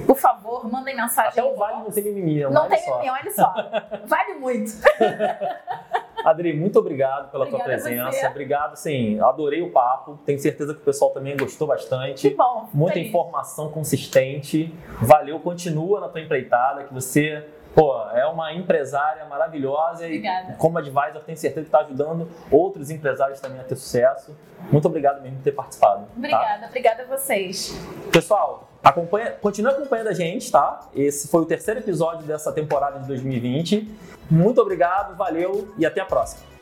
Por 0.07 0.15
favor, 0.17 0.69
mandem 0.71 0.95
mensagem. 0.95 1.31
Até 1.31 1.43
o 1.43 1.55
Vale 1.55 1.83
não 1.83 1.91
tem 1.91 2.03
mimimi, 2.05 2.41
é 2.41 2.47
um 2.47 2.51
Não 2.51 2.67
vale 2.69 2.77
tem 2.77 2.91
opinião, 2.93 3.15
olha 3.15 3.31
só. 3.31 3.53
Vale 4.07 4.33
muito. 4.35 4.71
Adri, 6.23 6.53
muito 6.53 6.79
obrigado 6.79 7.29
pela 7.31 7.45
tua 7.45 7.59
Obrigada 7.59 7.81
a 7.81 7.83
presença. 7.83 8.29
Obrigado, 8.29 8.75
sim. 8.77 9.19
Adorei 9.19 9.61
o 9.61 9.71
papo. 9.71 10.17
Tenho 10.25 10.39
certeza 10.39 10.73
que 10.73 10.79
o 10.79 10.83
pessoal 10.83 11.11
também 11.11 11.35
gostou 11.35 11.67
Que 11.67 11.73
bastante. 11.73 12.29
bom. 12.29 12.69
Muita 12.73 12.93
feliz. 12.93 13.09
informação 13.09 13.69
consistente. 13.69 14.73
Valeu, 15.01 15.37
continua 15.41 15.99
na 15.99 16.07
tua 16.07 16.21
empreitada, 16.21 16.85
que 16.85 16.93
você, 16.93 17.45
pô, 17.73 18.09
é 18.11 18.25
uma 18.25 18.53
empresária 18.53 19.25
maravilhosa 19.25 20.05
Obrigada. 20.05 20.53
e 20.53 20.55
como 20.55 20.77
advisor 20.77 21.21
tenho 21.23 21.37
certeza 21.37 21.61
que 21.61 21.67
está 21.67 21.79
ajudando 21.79 22.29
outros 22.51 22.89
empresários 22.89 23.39
também 23.39 23.59
a 23.59 23.63
ter 23.63 23.75
sucesso. 23.75 24.35
Muito 24.71 24.87
obrigado 24.87 25.21
mesmo 25.21 25.37
por 25.37 25.43
ter 25.43 25.51
participado. 25.51 26.05
tá? 26.05 26.11
Obrigada, 26.15 26.67
obrigada 26.67 27.03
a 27.03 27.05
vocês. 27.05 27.73
Pessoal, 28.11 28.69
acompanha, 28.83 29.31
continue 29.41 29.71
acompanhando 29.71 30.07
a 30.07 30.13
gente, 30.13 30.51
tá? 30.51 30.87
Esse 30.95 31.27
foi 31.27 31.41
o 31.41 31.45
terceiro 31.45 31.79
episódio 31.79 32.25
dessa 32.25 32.51
temporada 32.51 32.99
de 32.99 33.07
2020. 33.07 33.89
Muito 34.29 34.61
obrigado, 34.61 35.15
valeu 35.15 35.73
e 35.77 35.85
até 35.85 36.01
a 36.01 36.05
próxima. 36.05 36.52